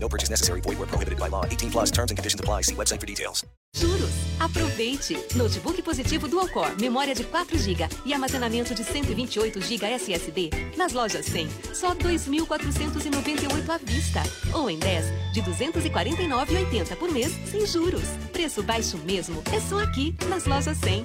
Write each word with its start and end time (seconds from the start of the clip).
No 0.00 0.08
purchase 0.08 0.30
necessary. 0.30 0.60
Void 0.62 0.78
where 0.78 0.86
prohibited 0.86 1.18
by 1.18 1.28
law. 1.28 1.44
18 1.44 1.70
plus 1.70 1.90
terms 1.90 2.10
and 2.10 2.16
conditions 2.16 2.40
apply. 2.40 2.62
See 2.62 2.74
website 2.74 3.00
for 3.00 3.06
details. 3.06 3.44
Juros. 3.76 4.10
Aproveite! 4.40 5.18
Notebook 5.36 5.82
positivo 5.82 6.28
Dual 6.28 6.48
Core, 6.48 6.74
memória 6.80 7.14
de 7.14 7.24
4 7.24 7.58
GB 7.58 7.88
e 8.06 8.14
armazenamento 8.14 8.74
de 8.74 8.82
128 8.82 9.60
GB 9.60 9.86
SSD. 9.94 10.50
Nas 10.76 10.92
lojas 10.92 11.26
100, 11.26 11.48
só 11.74 11.94
2.498 11.94 13.68
à 13.68 13.78
vista. 13.78 14.22
Ou 14.54 14.70
em 14.70 14.78
10, 14.78 15.04
de 15.32 15.42
249,80 15.42 16.96
por 16.96 17.10
mês, 17.12 17.32
sem 17.50 17.66
juros. 17.66 18.08
Preço 18.32 18.62
baixo 18.62 18.96
mesmo, 18.98 19.42
é 19.52 19.60
só 19.60 19.80
aqui, 19.80 20.14
nas 20.28 20.46
lojas 20.46 20.78
100. 20.78 21.04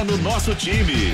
Joga 0.00 0.04
no 0.04 0.18
nosso 0.18 0.54
time. 0.54 1.12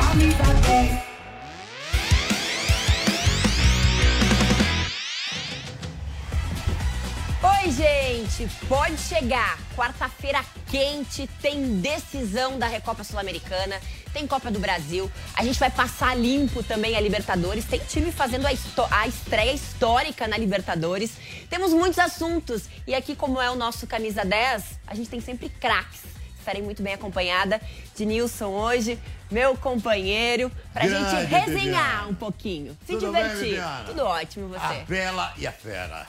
Oi, 7.42 7.70
gente! 7.72 8.48
Pode 8.68 8.98
chegar. 8.98 9.58
Quarta-feira 9.74 10.44
quente, 10.68 11.28
tem 11.40 11.80
decisão 11.80 12.58
da 12.58 12.66
Recopa 12.66 13.04
Sul-Americana, 13.04 13.80
tem 14.12 14.26
Copa 14.26 14.50
do 14.50 14.58
Brasil. 14.58 15.10
A 15.34 15.44
gente 15.44 15.58
vai 15.58 15.70
passar 15.70 16.16
limpo 16.16 16.62
também 16.62 16.96
a 16.96 17.00
Libertadores. 17.00 17.64
Tem 17.64 17.80
time 17.80 18.10
fazendo 18.12 18.46
a, 18.46 18.50
a 18.90 19.06
estreia 19.06 19.52
histórica 19.52 20.26
na 20.26 20.38
Libertadores. 20.38 21.12
Temos 21.50 21.72
muitos 21.72 21.98
assuntos. 21.98 22.64
E 22.86 22.94
aqui, 22.94 23.14
como 23.14 23.40
é 23.40 23.50
o 23.50 23.56
nosso 23.56 23.86
Camisa 23.86 24.24
10, 24.24 24.64
a 24.86 24.94
gente 24.94 25.10
tem 25.10 25.20
sempre 25.20 25.48
craques. 25.48 26.15
Estarei 26.46 26.62
muito 26.62 26.80
bem 26.80 26.94
acompanhada 26.94 27.60
de 27.96 28.06
Nilson 28.06 28.46
hoje, 28.50 28.96
meu 29.28 29.56
companheiro, 29.56 30.48
pra 30.72 30.86
Grande, 30.86 31.10
gente 31.10 31.24
resenhar 31.28 31.56
Viviane. 31.96 32.10
um 32.12 32.14
pouquinho, 32.14 32.78
se 32.86 32.92
Tudo 32.92 33.10
bem, 33.10 33.22
divertir. 33.24 33.48
Viviane? 33.48 33.84
Tudo 33.86 34.04
ótimo, 34.04 34.48
você. 34.50 34.60
A 34.64 34.84
Bela 34.88 35.34
e 35.38 35.44
a 35.44 35.50
Fera. 35.50 36.06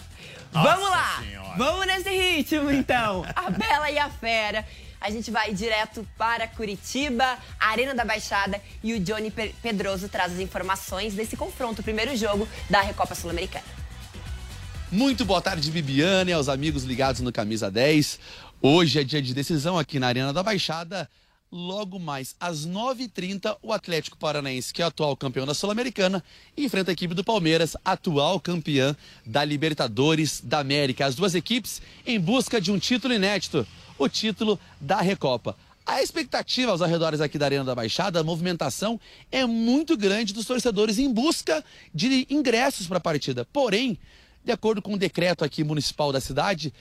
Vamos 0.51 0.79
Nossa 0.81 0.89
lá! 0.91 1.23
Senhora. 1.23 1.57
Vamos 1.57 1.87
nesse 1.87 2.09
ritmo, 2.11 2.69
então. 2.69 3.25
A 3.35 3.49
Bela 3.49 3.89
e 3.89 3.97
a 3.97 4.11
Fera. 4.11 4.63
A 5.01 5.09
gente 5.09 5.31
vai 5.31 5.51
direto 5.55 6.07
para 6.19 6.47
Curitiba, 6.47 7.35
Arena 7.59 7.95
da 7.95 8.05
Baixada, 8.05 8.61
e 8.83 8.93
o 8.93 8.99
Johnny 8.99 9.31
Pe- 9.31 9.55
Pedroso 9.63 10.07
traz 10.07 10.33
as 10.33 10.39
informações 10.39 11.15
desse 11.15 11.35
confronto, 11.35 11.81
o 11.81 11.83
primeiro 11.83 12.15
jogo 12.15 12.47
da 12.69 12.81
Recopa 12.81 13.15
Sul-Americana. 13.15 13.65
Muito 14.89 15.25
boa 15.25 15.41
tarde, 15.41 15.69
Bibiane, 15.69 16.31
aos 16.31 16.47
amigos 16.47 16.83
ligados 16.85 17.19
no 17.19 17.29
Camisa 17.31 17.69
10. 17.69 18.19
Hoje 18.59 18.99
é 18.99 19.03
dia 19.03 19.21
de 19.21 19.35
decisão 19.35 19.77
aqui 19.77 19.99
na 19.99 20.07
Arena 20.07 20.33
da 20.33 20.41
Baixada. 20.41 21.07
Logo 21.51 21.99
mais 21.99 22.35
às 22.39 22.65
9h30, 22.65 23.55
o 23.61 23.71
Atlético 23.71 24.17
Paranaense, 24.17 24.73
que 24.73 24.81
é 24.81 24.85
atual 24.85 25.15
campeão 25.15 25.45
da 25.45 25.53
Sul-Americana, 25.53 26.23
enfrenta 26.57 26.89
a 26.89 26.93
equipe 26.93 27.13
do 27.13 27.23
Palmeiras, 27.23 27.77
atual 27.85 28.39
campeã 28.39 28.97
da 29.23 29.45
Libertadores 29.45 30.41
da 30.43 30.57
América. 30.57 31.05
As 31.05 31.13
duas 31.13 31.35
equipes 31.35 31.83
em 32.03 32.19
busca 32.19 32.59
de 32.59 32.71
um 32.71 32.79
título 32.79 33.13
inédito, 33.13 33.65
o 33.95 34.09
título 34.09 34.59
da 34.81 35.01
Recopa. 35.01 35.55
A 35.85 36.01
expectativa 36.01 36.71
aos 36.71 36.81
arredores 36.81 37.21
aqui 37.21 37.37
da 37.37 37.45
Arena 37.45 37.63
da 37.63 37.75
Baixada, 37.75 38.19
a 38.19 38.23
movimentação 38.23 38.99
é 39.31 39.45
muito 39.45 39.95
grande 39.95 40.33
dos 40.33 40.47
torcedores 40.47 40.97
em 40.97 41.13
busca 41.13 41.63
de 41.93 42.25
ingressos 42.27 42.87
para 42.87 42.97
a 42.97 43.01
partida. 43.01 43.45
Porém, 43.53 43.99
de 44.43 44.51
acordo 44.51 44.81
com 44.81 44.93
o 44.93 44.97
decreto 44.97 45.45
aqui 45.45 45.63
municipal 45.63 46.11
da 46.11 46.19
cidade, 46.19 46.73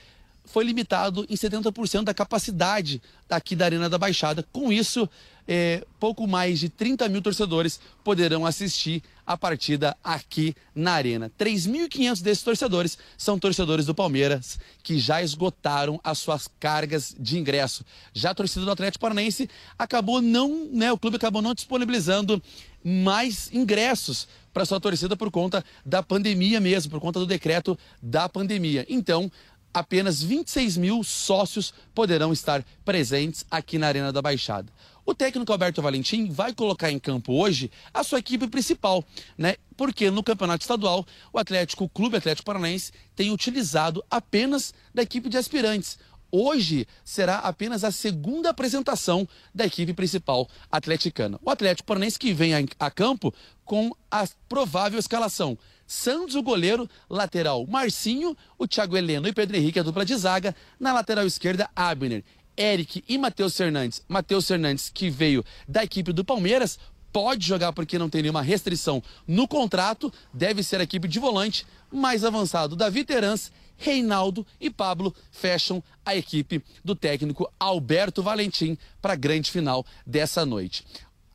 foi 0.47 0.63
limitado 0.63 1.25
em 1.29 1.35
70% 1.35 2.03
da 2.03 2.13
capacidade 2.13 3.01
daqui 3.27 3.55
da 3.55 3.65
Arena 3.65 3.89
da 3.89 3.97
Baixada. 3.97 4.45
Com 4.51 4.71
isso, 4.71 5.07
é, 5.47 5.85
pouco 5.99 6.27
mais 6.27 6.59
de 6.59 6.69
30 6.69 7.07
mil 7.07 7.21
torcedores 7.21 7.79
poderão 8.03 8.45
assistir 8.45 9.01
a 9.25 9.37
partida 9.37 9.95
aqui 10.03 10.55
na 10.73 10.93
Arena. 10.93 11.31
3.500 11.37 12.21
desses 12.21 12.43
torcedores 12.43 12.97
são 13.17 13.37
torcedores 13.37 13.85
do 13.85 13.93
Palmeiras 13.93 14.57
que 14.81 14.97
já 14.97 15.21
esgotaram 15.21 15.99
as 16.03 16.19
suas 16.19 16.49
cargas 16.59 17.15
de 17.19 17.37
ingresso. 17.37 17.85
Já 18.13 18.31
a 18.31 18.35
torcida 18.35 18.63
do 18.63 18.71
Atlético 18.71 19.01
Paranaense 19.01 19.49
acabou 19.77 20.21
não, 20.21 20.69
né, 20.71 20.91
o 20.91 20.97
clube 20.97 21.17
acabou 21.17 21.41
não 21.41 21.53
disponibilizando 21.53 22.41
mais 22.83 23.51
ingressos 23.51 24.27
para 24.53 24.65
sua 24.65 24.79
torcida 24.79 25.15
por 25.15 25.29
conta 25.29 25.63
da 25.85 26.01
pandemia 26.01 26.59
mesmo, 26.59 26.89
por 26.89 27.01
conta 27.01 27.19
do 27.19 27.25
decreto 27.25 27.77
da 28.01 28.29
pandemia. 28.29 28.85
Então, 28.89 29.29
apenas 29.73 30.21
26 30.21 30.77
mil 30.77 31.03
sócios 31.03 31.73
poderão 31.93 32.33
estar 32.33 32.63
presentes 32.83 33.45
aqui 33.49 33.77
na 33.77 33.87
Arena 33.87 34.11
da 34.11 34.21
Baixada. 34.21 34.71
O 35.05 35.15
técnico 35.15 35.51
Alberto 35.53 35.81
Valentim 35.81 36.29
vai 36.29 36.53
colocar 36.53 36.91
em 36.91 36.99
campo 36.99 37.31
hoje 37.33 37.71
a 37.93 38.03
sua 38.03 38.19
equipe 38.19 38.45
principal, 38.47 39.05
né? 39.37 39.55
Porque 39.77 40.11
no 40.11 40.21
campeonato 40.21 40.63
estadual, 40.63 41.05
o 41.31 41.39
Atlético, 41.39 41.85
o 41.85 41.89
Clube 41.89 42.17
Atlético 42.17 42.45
Paranaense, 42.45 42.91
tem 43.15 43.31
utilizado 43.31 44.03
apenas 44.11 44.73
da 44.93 45.01
equipe 45.01 45.29
de 45.29 45.37
aspirantes. 45.37 45.97
Hoje 46.29 46.85
será 47.05 47.37
apenas 47.37 47.85
a 47.85 47.91
segunda 47.91 48.49
apresentação 48.49 49.25
da 49.55 49.65
equipe 49.65 49.93
principal 49.93 50.45
atleticana. 50.69 51.39
O 51.41 51.49
Atlético 51.49 51.87
Paranaense 51.87 52.19
que 52.19 52.33
vem 52.33 52.53
a, 52.53 52.59
a 52.77 52.91
campo 52.91 53.33
com 53.63 53.95
a 54.11 54.27
provável 54.49 54.99
escalação. 54.99 55.57
Santos, 55.87 56.35
o 56.35 56.43
goleiro, 56.43 56.87
lateral 57.09 57.65
Marcinho, 57.65 58.35
o 58.57 58.67
Thiago 58.67 58.97
Heleno 58.97 59.27
e 59.27 59.33
Pedro 59.33 59.55
Henrique, 59.55 59.79
a 59.79 59.83
dupla 59.83 60.05
de 60.05 60.15
zaga. 60.15 60.53
Na 60.77 60.93
lateral 60.93 61.25
esquerda, 61.25 61.69
Abner, 61.73 62.23
Eric 62.57 63.03
e 63.07 63.17
Matheus 63.17 63.55
Fernandes. 63.55 64.03
Matheus 64.07 64.47
Fernandes, 64.47 64.89
que 64.89 65.09
veio 65.09 65.45
da 65.67 65.83
equipe 65.83 66.11
do 66.11 66.25
Palmeiras, 66.25 66.77
pode 67.13 67.47
jogar 67.47 67.71
porque 67.71 67.97
não 67.97 68.09
tem 68.09 68.21
nenhuma 68.21 68.41
restrição 68.41 69.01
no 69.25 69.47
contrato, 69.47 70.13
deve 70.33 70.61
ser 70.61 70.79
a 70.79 70.83
equipe 70.83 71.07
de 71.07 71.19
volante. 71.19 71.65
Mais 71.89 72.25
avançado, 72.25 72.75
Davi 72.75 73.05
Terans, 73.05 73.51
Reinaldo 73.77 74.45
e 74.59 74.69
Pablo 74.69 75.15
fecham 75.31 75.83
a 76.05 76.15
equipe 76.15 76.63
do 76.83 76.95
técnico 76.95 77.49
Alberto 77.59 78.21
Valentim 78.21 78.77
para 79.01 79.13
a 79.13 79.15
grande 79.15 79.51
final 79.51 79.85
dessa 80.05 80.45
noite. 80.45 80.83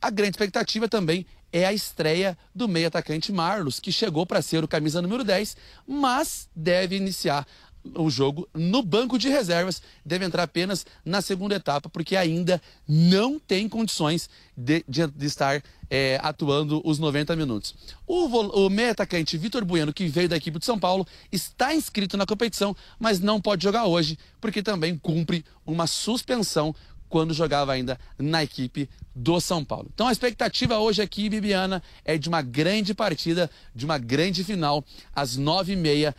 A 0.01 0.09
grande 0.09 0.31
expectativa 0.31 0.87
também 0.87 1.25
é 1.53 1.65
a 1.65 1.71
estreia 1.71 2.37
do 2.53 2.67
meio 2.67 2.87
atacante 2.87 3.31
Marlos, 3.31 3.79
que 3.79 3.91
chegou 3.91 4.25
para 4.25 4.41
ser 4.41 4.63
o 4.63 4.67
camisa 4.67 5.01
número 5.01 5.23
10, 5.23 5.55
mas 5.87 6.49
deve 6.55 6.97
iniciar 6.97 7.47
o 7.95 8.09
jogo 8.09 8.47
no 8.53 8.81
banco 8.81 9.19
de 9.19 9.27
reservas, 9.27 9.81
deve 10.05 10.23
entrar 10.23 10.43
apenas 10.43 10.85
na 11.03 11.21
segunda 11.21 11.55
etapa, 11.55 11.89
porque 11.89 12.15
ainda 12.15 12.61
não 12.87 13.37
tem 13.37 13.67
condições 13.67 14.29
de, 14.55 14.85
de- 14.87 15.05
de 15.07 15.25
estar 15.25 15.61
é, 15.89 16.17
atuando 16.23 16.81
os 16.85 16.97
90 16.97 17.35
minutos. 17.35 17.75
O, 18.07 18.25
o 18.65 18.69
meio 18.69 18.91
atacante 18.91 19.37
Vitor 19.37 19.65
Bueno, 19.65 19.93
que 19.93 20.07
veio 20.07 20.29
da 20.29 20.37
equipe 20.37 20.59
de 20.59 20.65
São 20.65 20.79
Paulo, 20.79 21.05
está 21.29 21.75
inscrito 21.75 22.15
na 22.15 22.25
competição, 22.25 22.73
mas 22.97 23.19
não 23.19 23.41
pode 23.41 23.61
jogar 23.63 23.85
hoje, 23.85 24.17
porque 24.39 24.63
também 24.63 24.97
cumpre 24.97 25.43
uma 25.65 25.85
suspensão 25.85 26.73
quando 27.13 27.31
jogava 27.31 27.71
ainda 27.71 27.99
na 28.17 28.43
equipe 28.43 28.89
do 29.15 29.39
São 29.39 29.63
Paulo. 29.63 29.87
Então 29.93 30.07
a 30.07 30.11
expectativa 30.11 30.79
hoje 30.79 30.99
aqui, 30.99 31.29
Bibiana, 31.29 31.79
é 32.03 32.17
de 32.17 32.27
uma 32.27 32.41
grande 32.41 32.91
partida, 32.95 33.51
de 33.75 33.85
uma 33.85 33.99
grande 33.99 34.43
final, 34.43 34.83
às 35.15 35.37
nove 35.37 35.73
e 35.73 35.75
meia, 35.75 36.15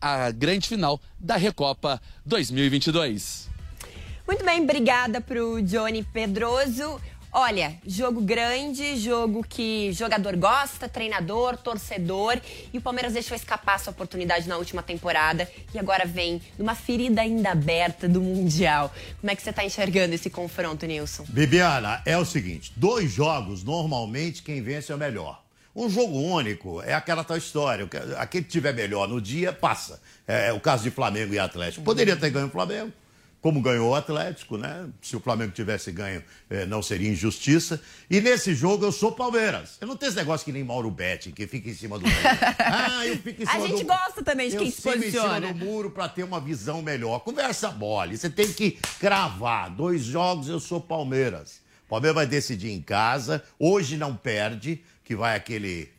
a 0.00 0.32
grande 0.32 0.68
final 0.68 1.00
da 1.16 1.36
Recopa 1.36 2.02
2022. 2.26 3.48
Muito 4.26 4.44
bem, 4.44 4.64
obrigada 4.64 5.20
pro 5.20 5.62
Johnny 5.62 6.02
Pedroso. 6.02 7.00
Olha, 7.34 7.78
jogo 7.86 8.20
grande, 8.20 8.94
jogo 8.98 9.42
que 9.42 9.90
jogador 9.94 10.36
gosta, 10.36 10.86
treinador, 10.86 11.56
torcedor. 11.56 12.38
E 12.70 12.76
o 12.76 12.80
Palmeiras 12.82 13.14
deixou 13.14 13.34
escapar 13.34 13.76
essa 13.76 13.90
oportunidade 13.90 14.46
na 14.46 14.58
última 14.58 14.82
temporada 14.82 15.50
e 15.72 15.78
agora 15.78 16.04
vem 16.04 16.42
numa 16.58 16.74
ferida 16.74 17.22
ainda 17.22 17.52
aberta 17.52 18.06
do 18.06 18.20
Mundial. 18.20 18.92
Como 19.18 19.30
é 19.30 19.34
que 19.34 19.40
você 19.40 19.48
está 19.48 19.64
enxergando 19.64 20.14
esse 20.14 20.28
confronto, 20.28 20.84
Nilson? 20.84 21.24
Bibiana, 21.26 22.02
é 22.04 22.18
o 22.18 22.24
seguinte: 22.26 22.70
dois 22.76 23.10
jogos, 23.10 23.64
normalmente 23.64 24.42
quem 24.42 24.60
vence 24.60 24.92
é 24.92 24.94
o 24.94 24.98
melhor. 24.98 25.42
Um 25.74 25.88
jogo 25.88 26.18
único 26.18 26.82
é 26.82 26.92
aquela 26.92 27.24
tal 27.24 27.38
história. 27.38 27.88
Aquele 28.18 28.44
que 28.44 28.50
tiver 28.50 28.74
melhor 28.74 29.08
no 29.08 29.22
dia, 29.22 29.54
passa. 29.54 30.02
É 30.26 30.52
o 30.52 30.60
caso 30.60 30.82
de 30.82 30.90
Flamengo 30.90 31.32
e 31.32 31.38
Atlético. 31.38 31.82
Poderia 31.82 32.14
ter 32.14 32.28
ganho 32.28 32.48
o 32.48 32.50
Flamengo, 32.50 32.92
como 33.42 33.60
ganhou 33.60 33.90
o 33.90 33.94
Atlético, 33.96 34.56
né? 34.56 34.88
Se 35.02 35.16
o 35.16 35.20
Flamengo 35.20 35.50
tivesse 35.50 35.90
ganho, 35.90 36.22
eh, 36.48 36.64
não 36.64 36.80
seria 36.80 37.10
injustiça. 37.10 37.82
E 38.08 38.20
nesse 38.20 38.54
jogo 38.54 38.84
eu 38.84 38.92
sou 38.92 39.10
Palmeiras. 39.10 39.78
Eu 39.80 39.88
não 39.88 39.96
tenho 39.96 40.10
esse 40.10 40.16
negócio 40.16 40.44
que 40.44 40.52
nem 40.52 40.62
Mauro 40.62 40.92
Betti, 40.92 41.32
que 41.32 41.44
fica 41.48 41.68
em 41.68 41.74
cima 41.74 41.98
do 41.98 42.06
muro. 42.06 42.16
Ah, 42.64 43.04
eu 43.04 43.16
fico 43.18 43.42
em 43.42 43.46
cima 43.46 43.58
do 43.58 43.64
A 43.64 43.68
gente 43.68 43.82
do... 43.82 43.88
gosta 43.88 44.22
também 44.22 44.48
de 44.48 44.56
quem 44.56 44.70
se 44.70 44.80
posiciona. 44.80 45.38
em 45.38 45.40
cima 45.48 45.54
do 45.54 45.64
muro 45.64 45.90
para 45.90 46.08
ter 46.08 46.22
uma 46.22 46.40
visão 46.40 46.80
melhor. 46.80 47.18
Conversa 47.18 47.72
mole. 47.72 48.16
Você 48.16 48.30
tem 48.30 48.52
que 48.52 48.78
cravar. 49.00 49.70
Dois 49.70 50.04
jogos 50.04 50.48
eu 50.48 50.60
sou 50.60 50.80
Palmeiras. 50.80 51.60
O 51.86 51.90
Palmeiras 51.90 52.14
vai 52.14 52.26
decidir 52.26 52.70
em 52.70 52.80
casa. 52.80 53.42
Hoje 53.58 53.96
não 53.96 54.16
perde, 54.16 54.84
que 55.02 55.16
vai 55.16 55.34
aquele 55.34 55.90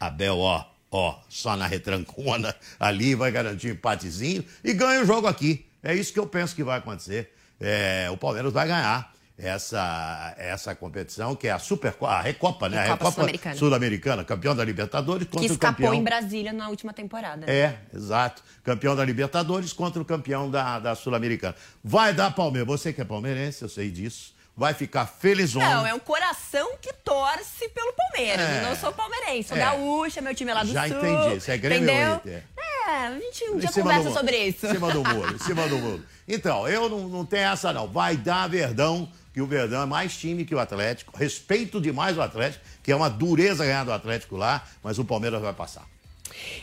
Abel, 0.00 0.38
ó, 0.38 0.64
ó, 0.90 1.20
só 1.28 1.56
na 1.56 1.68
retrancona 1.68 2.52
ali, 2.80 3.14
vai 3.14 3.30
garantir 3.30 3.68
um 3.68 3.74
empatezinho 3.74 4.44
e 4.64 4.72
ganha 4.72 5.02
o 5.02 5.06
jogo 5.06 5.28
aqui. 5.28 5.69
É 5.82 5.94
isso 5.94 6.12
que 6.12 6.18
eu 6.18 6.26
penso 6.26 6.54
que 6.54 6.62
vai 6.62 6.78
acontecer. 6.78 7.32
É, 7.60 8.08
o 8.10 8.16
Palmeiras 8.16 8.52
vai 8.52 8.66
ganhar 8.66 9.12
essa, 9.42 10.34
essa 10.36 10.74
competição, 10.74 11.34
que 11.34 11.48
é 11.48 11.50
a 11.50 11.58
Super 11.58 11.94
a 12.02 12.20
Recopa, 12.20 12.68
né? 12.68 12.82
Recopa 12.84 13.22
a 13.22 13.26
Recopa 13.26 13.54
Sul-Americana, 13.54 14.24
campeão 14.24 14.54
da 14.54 14.64
Libertadores 14.64 15.26
contra 15.26 15.40
que 15.40 15.46
escapou 15.46 15.72
o 15.72 15.88
campeão... 15.88 15.94
em 15.94 16.04
Brasília 16.04 16.52
na 16.52 16.68
última 16.68 16.92
temporada. 16.92 17.46
Né? 17.46 17.52
É, 17.52 17.78
exato. 17.94 18.42
Campeão 18.62 18.94
da 18.94 19.04
Libertadores 19.04 19.72
contra 19.72 20.00
o 20.00 20.04
campeão 20.04 20.50
da, 20.50 20.78
da 20.78 20.94
Sul-Americana. 20.94 21.54
Vai 21.82 22.12
dar 22.12 22.30
Palmeiras. 22.34 22.68
Você 22.68 22.92
que 22.92 23.00
é 23.00 23.04
palmeirense, 23.04 23.62
eu 23.62 23.68
sei 23.68 23.90
disso 23.90 24.38
vai 24.60 24.74
ficar 24.74 25.06
felizão. 25.06 25.62
Não, 25.62 25.86
é 25.86 25.94
um 25.94 25.98
coração 25.98 26.76
que 26.82 26.92
torce 26.92 27.66
pelo 27.70 27.94
Palmeiras. 27.94 28.46
É. 28.46 28.58
Eu 28.58 28.68
não 28.68 28.76
sou 28.76 28.92
palmeirense, 28.92 29.48
sou 29.48 29.56
é. 29.56 29.60
gaúcha, 29.60 30.20
meu 30.20 30.34
time 30.34 30.50
é 30.50 30.54
lá 30.54 30.62
do 30.62 30.70
Já 30.70 30.86
Sul. 30.86 31.00
Já 31.00 31.08
entendi, 31.08 31.36
isso 31.36 31.50
é 31.50 31.56
Grêmio 31.56 31.90
entendeu? 31.90 32.14
Inter. 32.16 32.44
É, 32.90 33.06
a 33.06 33.18
gente 33.18 33.44
um 33.50 33.58
dia 33.58 33.70
conversa 33.70 34.10
sobre 34.10 34.36
isso. 34.48 34.66
Em 34.66 34.70
cima 34.70 34.92
do 34.92 35.04
muro, 35.04 35.34
em 35.34 35.38
cima 35.38 35.68
do 35.68 35.78
muro. 35.78 36.04
Então, 36.26 36.68
eu 36.68 36.88
não, 36.88 37.08
não 37.08 37.24
tenho 37.24 37.44
essa 37.44 37.72
não. 37.72 37.86
Vai 37.86 38.16
dar 38.16 38.48
Verdão, 38.48 39.08
que 39.32 39.40
o 39.40 39.46
Verdão 39.46 39.82
é 39.82 39.86
mais 39.86 40.16
time 40.16 40.44
que 40.44 40.54
o 40.54 40.58
Atlético. 40.58 41.16
Respeito 41.16 41.80
demais 41.80 42.18
o 42.18 42.22
Atlético, 42.22 42.64
que 42.82 42.90
é 42.90 42.96
uma 42.96 43.08
dureza 43.08 43.64
ganhar 43.64 43.84
do 43.84 43.92
Atlético 43.92 44.36
lá, 44.36 44.64
mas 44.82 44.98
o 44.98 45.04
Palmeiras 45.04 45.40
vai 45.40 45.52
passar. 45.52 45.86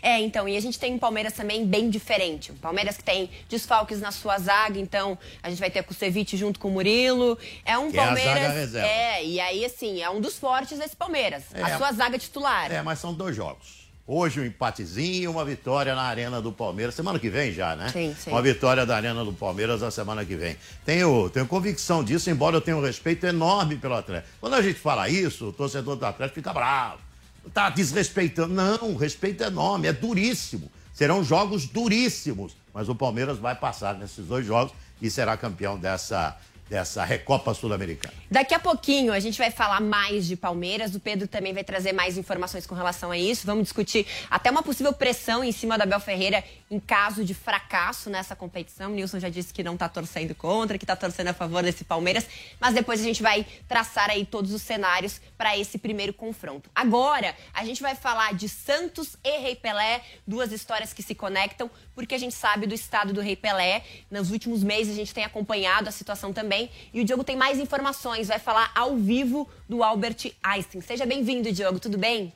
É, 0.01 0.19
então, 0.19 0.47
e 0.47 0.55
a 0.57 0.59
gente 0.59 0.79
tem 0.79 0.93
um 0.93 0.99
Palmeiras 0.99 1.33
também 1.33 1.65
bem 1.65 1.89
diferente. 1.89 2.51
Um 2.51 2.57
Palmeiras 2.57 2.97
que 2.97 3.03
tem 3.03 3.29
desfalques 3.49 3.99
na 3.99 4.11
sua 4.11 4.37
zaga, 4.37 4.79
então 4.79 5.17
a 5.41 5.49
gente 5.49 5.59
vai 5.59 5.69
ter 5.69 5.83
Kusevich 5.83 6.35
junto 6.35 6.59
com 6.59 6.67
o 6.67 6.71
Murilo. 6.71 7.37
É 7.65 7.77
um 7.77 7.89
que 7.89 7.97
Palmeiras. 7.97 8.75
É, 8.75 9.19
é, 9.19 9.25
e 9.25 9.39
aí, 9.39 9.65
assim, 9.65 10.01
é 10.01 10.09
um 10.09 10.19
dos 10.19 10.37
fortes 10.37 10.77
desse 10.77 10.95
Palmeiras. 10.95 11.43
É, 11.53 11.61
a 11.61 11.77
sua 11.77 11.91
zaga 11.91 12.17
titular. 12.17 12.71
É, 12.71 12.81
mas 12.81 12.99
são 12.99 13.13
dois 13.13 13.35
jogos. 13.35 13.76
Hoje 14.07 14.39
um 14.39 14.45
empatezinho 14.45 15.23
e 15.23 15.27
uma 15.27 15.43
vitória 15.43 15.93
na 15.93 16.03
Arena 16.03 16.41
do 16.41 16.51
Palmeiras. 16.51 16.95
Semana 16.95 17.19
que 17.19 17.29
vem 17.29 17.51
já, 17.51 17.75
né? 17.75 17.89
Sim, 17.89 18.15
sim. 18.17 18.31
Uma 18.31 18.41
vitória 18.41 18.85
da 18.85 18.95
Arena 18.95 19.23
do 19.25 19.33
Palmeiras 19.33 19.81
na 19.81 19.91
semana 19.91 20.23
que 20.23 20.35
vem. 20.35 20.55
Tenho, 20.85 21.29
tenho 21.29 21.45
convicção 21.45 22.03
disso, 22.03 22.29
embora 22.29 22.55
eu 22.55 22.61
tenha 22.61 22.77
um 22.77 22.81
respeito 22.81 23.25
enorme 23.25 23.75
pelo 23.75 23.95
Atlético. 23.95 24.29
Quando 24.39 24.53
a 24.53 24.61
gente 24.61 24.79
fala 24.79 25.09
isso, 25.09 25.49
o 25.49 25.51
torcedor 25.51 25.97
do 25.97 26.05
Atlético 26.05 26.35
fica 26.35 26.53
bravo 26.53 27.07
tá 27.53 27.69
desrespeitando. 27.69 28.53
Não, 28.53 28.91
o 28.91 28.97
respeito 28.97 29.43
é 29.43 29.47
enorme, 29.47 29.87
é 29.87 29.93
duríssimo. 29.93 30.71
Serão 30.93 31.23
jogos 31.23 31.65
duríssimos. 31.65 32.55
Mas 32.73 32.89
o 32.89 32.95
Palmeiras 32.95 33.37
vai 33.37 33.55
passar 33.55 33.95
nesses 33.95 34.25
dois 34.25 34.45
jogos 34.45 34.73
e 35.01 35.09
será 35.09 35.35
campeão 35.35 35.77
dessa, 35.77 36.37
dessa 36.69 37.03
Recopa 37.03 37.53
Sul-Americana. 37.53 38.13
Daqui 38.29 38.53
a 38.53 38.59
pouquinho 38.59 39.13
a 39.13 39.19
gente 39.19 39.37
vai 39.37 39.49
falar 39.51 39.79
mais 39.79 40.27
de 40.27 40.35
Palmeiras. 40.35 40.93
O 40.95 40.99
Pedro 40.99 41.27
também 41.27 41.53
vai 41.53 41.63
trazer 41.63 41.93
mais 41.93 42.17
informações 42.17 42.65
com 42.65 42.75
relação 42.75 43.11
a 43.11 43.17
isso. 43.17 43.45
Vamos 43.45 43.63
discutir 43.63 44.05
até 44.29 44.51
uma 44.51 44.61
possível 44.61 44.91
pressão 44.91 45.43
em 45.43 45.51
cima 45.51 45.77
da 45.77 45.85
Bel 45.85 45.99
Ferreira 45.99 46.43
em 46.69 46.79
caso 46.79 47.23
de 47.23 47.33
fracasso 47.33 48.09
nessa 48.09 48.35
competição. 48.35 48.91
O 48.91 48.95
Nilson 48.95 49.19
já 49.19 49.29
disse 49.29 49.53
que 49.53 49.63
não 49.63 49.75
está 49.75 49.87
torcendo 49.87 50.35
contra, 50.35 50.77
que 50.77 50.83
está 50.83 50.95
torcendo 50.95 51.29
a 51.29 51.33
favor 51.33 51.63
desse 51.63 51.85
Palmeiras. 51.85 52.25
Mas 52.59 52.73
depois 52.73 52.99
a 52.99 53.03
gente 53.03 53.23
vai 53.23 53.45
traçar 53.67 54.09
aí 54.09 54.25
todos 54.25 54.51
os 54.51 54.61
cenários 54.61 55.21
para 55.37 55.57
esse 55.57 55.77
primeiro 55.77 56.13
confronto. 56.13 56.69
Agora 56.75 57.33
a 57.53 57.63
gente 57.63 57.81
vai 57.81 57.95
falar 57.95 58.33
de 58.33 58.49
Santos 58.49 59.15
e 59.23 59.39
Rei 59.39 59.55
Pelé, 59.55 60.01
duas 60.25 60.51
histórias 60.51 60.91
que 60.91 61.01
se 61.01 61.15
conectam, 61.15 61.71
porque 61.95 62.15
a 62.15 62.17
gente 62.17 62.35
sabe 62.35 62.67
do 62.67 62.73
estado 62.73 63.13
do 63.13 63.21
Rei 63.21 63.35
Pelé. 63.35 63.83
Nos 64.11 64.31
últimos 64.31 64.63
meses 64.63 64.93
a 64.93 64.95
gente 64.95 65.13
tem 65.13 65.23
acompanhado 65.23 65.87
a 65.87 65.91
situação 65.91 66.33
também 66.33 66.56
também. 66.57 66.69
E 66.93 67.01
o 67.01 67.05
Diogo 67.05 67.23
tem 67.23 67.35
mais 67.35 67.59
informações, 67.59 68.27
vai 68.27 68.39
falar 68.39 68.71
ao 68.73 68.95
vivo 68.95 69.47
do 69.69 69.83
Albert 69.83 70.33
Einstein. 70.41 70.81
Seja 70.81 71.05
bem-vindo, 71.05 71.51
Diogo, 71.51 71.79
tudo 71.79 71.97
bem? 71.97 72.33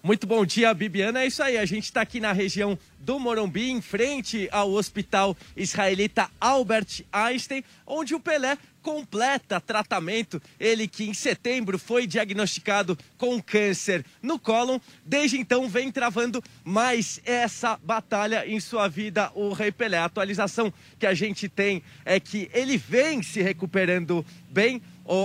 Muito 0.00 0.28
bom 0.28 0.46
dia, 0.46 0.72
Bibiana. 0.72 1.22
É 1.22 1.26
isso 1.26 1.42
aí, 1.42 1.58
a 1.58 1.66
gente 1.66 1.84
está 1.84 2.02
aqui 2.02 2.20
na 2.20 2.30
região 2.30 2.78
do 3.00 3.18
Morumbi, 3.18 3.68
em 3.68 3.80
frente 3.80 4.48
ao 4.52 4.70
Hospital 4.70 5.36
Israelita 5.56 6.30
Albert 6.40 7.04
Einstein, 7.12 7.64
onde 7.84 8.14
o 8.14 8.20
Pelé 8.20 8.56
completa 8.80 9.60
tratamento. 9.60 10.40
Ele 10.58 10.86
que 10.86 11.02
em 11.02 11.12
setembro 11.12 11.80
foi 11.80 12.06
diagnosticado 12.06 12.96
com 13.16 13.42
câncer 13.42 14.04
no 14.22 14.38
cólon, 14.38 14.78
desde 15.04 15.36
então 15.36 15.68
vem 15.68 15.90
travando 15.90 16.42
mais 16.64 17.20
essa 17.24 17.76
batalha 17.82 18.46
em 18.46 18.60
sua 18.60 18.86
vida, 18.86 19.32
o 19.34 19.52
Rei 19.52 19.72
Pelé. 19.72 19.98
A 19.98 20.04
atualização 20.04 20.72
que 20.96 21.06
a 21.08 21.12
gente 21.14 21.48
tem 21.48 21.82
é 22.04 22.20
que 22.20 22.48
ele 22.54 22.76
vem 22.76 23.20
se 23.20 23.42
recuperando 23.42 24.24
bem. 24.48 24.80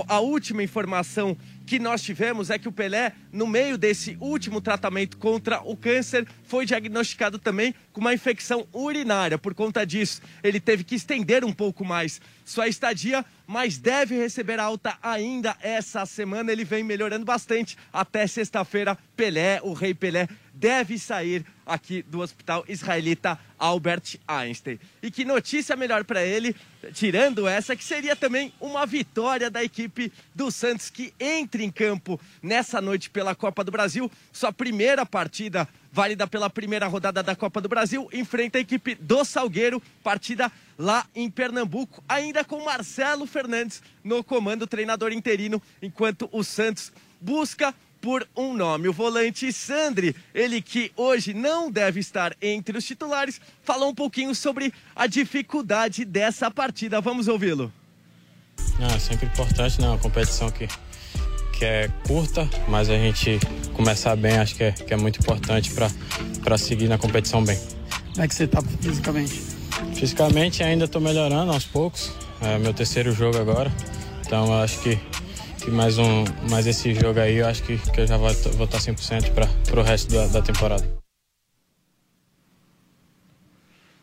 A 0.08 0.18
última 0.18 0.62
informação 0.62 1.36
que 1.66 1.78
nós 1.78 2.02
tivemos 2.02 2.50
é 2.50 2.58
que 2.58 2.68
o 2.68 2.72
Pelé, 2.72 3.12
no 3.32 3.46
meio 3.46 3.78
desse 3.78 4.16
último 4.20 4.60
tratamento 4.60 5.16
contra 5.16 5.60
o 5.62 5.76
câncer, 5.76 6.26
foi 6.44 6.66
diagnosticado 6.66 7.38
também 7.38 7.74
com 7.92 8.00
uma 8.00 8.14
infecção 8.14 8.66
urinária. 8.72 9.38
Por 9.38 9.54
conta 9.54 9.84
disso, 9.84 10.20
ele 10.42 10.60
teve 10.60 10.84
que 10.84 10.94
estender 10.94 11.44
um 11.44 11.52
pouco 11.52 11.84
mais 11.84 12.20
sua 12.44 12.68
estadia, 12.68 13.24
mas 13.46 13.78
deve 13.78 14.16
receber 14.16 14.60
alta 14.60 14.98
ainda 15.02 15.56
essa 15.62 16.04
semana. 16.04 16.52
Ele 16.52 16.64
vem 16.64 16.84
melhorando 16.84 17.24
bastante. 17.24 17.76
Até 17.92 18.26
sexta-feira, 18.26 18.98
Pelé, 19.16 19.60
o 19.62 19.72
Rei 19.72 19.94
Pelé, 19.94 20.28
deve 20.54 20.98
sair 20.98 21.44
aqui 21.66 22.02
do 22.02 22.20
Hospital 22.20 22.64
Israelita 22.68 23.38
Albert 23.58 24.18
Einstein. 24.26 24.78
E 25.02 25.10
que 25.10 25.24
notícia 25.24 25.74
melhor 25.76 26.04
para 26.04 26.22
ele, 26.22 26.54
tirando 26.92 27.48
essa, 27.48 27.74
que 27.74 27.84
seria 27.84 28.14
também 28.14 28.52
uma 28.60 28.86
vitória 28.86 29.50
da 29.50 29.64
equipe 29.64 30.12
do 30.34 30.50
Santos, 30.50 30.90
que 30.90 31.12
entra 31.18 31.62
em 31.62 31.70
campo 31.70 32.20
nessa 32.42 32.80
noite 32.80 33.10
pela 33.10 33.34
Copa 33.34 33.64
do 33.64 33.72
Brasil. 33.72 34.10
Sua 34.32 34.52
primeira 34.52 35.04
partida 35.04 35.68
válida 35.94 36.26
pela 36.26 36.50
primeira 36.50 36.88
rodada 36.88 37.22
da 37.22 37.36
Copa 37.36 37.60
do 37.60 37.68
Brasil, 37.68 38.08
enfrenta 38.12 38.58
a 38.58 38.60
equipe 38.60 38.96
do 38.96 39.24
Salgueiro, 39.24 39.80
partida 40.02 40.50
lá 40.76 41.06
em 41.14 41.30
Pernambuco, 41.30 42.02
ainda 42.08 42.44
com 42.44 42.64
Marcelo 42.64 43.26
Fernandes 43.26 43.80
no 44.02 44.24
comando, 44.24 44.66
treinador 44.66 45.12
interino, 45.12 45.62
enquanto 45.80 46.28
o 46.32 46.42
Santos 46.42 46.92
busca 47.20 47.72
por 48.04 48.28
um 48.36 48.52
nome. 48.52 48.86
O 48.86 48.92
volante 48.92 49.50
Sandri, 49.50 50.14
ele 50.34 50.60
que 50.60 50.92
hoje 50.94 51.32
não 51.32 51.70
deve 51.70 52.00
estar 52.00 52.36
entre 52.42 52.76
os 52.76 52.84
titulares, 52.84 53.40
falou 53.62 53.88
um 53.88 53.94
pouquinho 53.94 54.34
sobre 54.34 54.74
a 54.94 55.06
dificuldade 55.06 56.04
dessa 56.04 56.50
partida. 56.50 57.00
Vamos 57.00 57.28
ouvi-lo. 57.28 57.72
É 58.78 58.98
sempre 58.98 59.24
importante, 59.24 59.80
né? 59.80 59.88
Uma 59.88 59.96
competição 59.96 60.50
que, 60.50 60.68
que 61.58 61.64
é 61.64 61.88
curta, 62.06 62.46
mas 62.68 62.90
a 62.90 62.98
gente 62.98 63.40
começar 63.72 64.14
bem 64.16 64.36
acho 64.36 64.54
que 64.54 64.64
é, 64.64 64.72
que 64.72 64.92
é 64.92 64.98
muito 64.98 65.20
importante 65.20 65.72
para 65.72 66.58
seguir 66.58 66.88
na 66.88 66.98
competição 66.98 67.42
bem. 67.42 67.58
Como 68.12 68.22
é 68.22 68.28
que 68.28 68.34
você 68.34 68.44
está 68.44 68.60
fisicamente? 68.82 69.40
Fisicamente 69.94 70.62
ainda 70.62 70.84
estou 70.84 71.00
melhorando 71.00 71.52
aos 71.52 71.64
poucos. 71.64 72.12
É 72.42 72.58
meu 72.58 72.74
terceiro 72.74 73.12
jogo 73.12 73.38
agora, 73.38 73.72
então 74.26 74.52
acho 74.60 74.78
que 74.80 74.98
que 75.64 75.70
mais, 75.70 75.96
um, 75.96 76.24
mais 76.50 76.66
esse 76.66 76.94
jogo 76.94 77.18
aí 77.18 77.36
eu 77.36 77.46
acho 77.46 77.62
que, 77.62 77.78
que 77.78 78.00
eu 78.02 78.06
já 78.06 78.18
vou, 78.18 78.30
vou 78.52 78.66
estar 78.66 78.78
100% 78.78 79.32
para 79.32 79.80
o 79.80 79.82
resto 79.82 80.12
da, 80.12 80.26
da 80.26 80.42
temporada. 80.42 80.84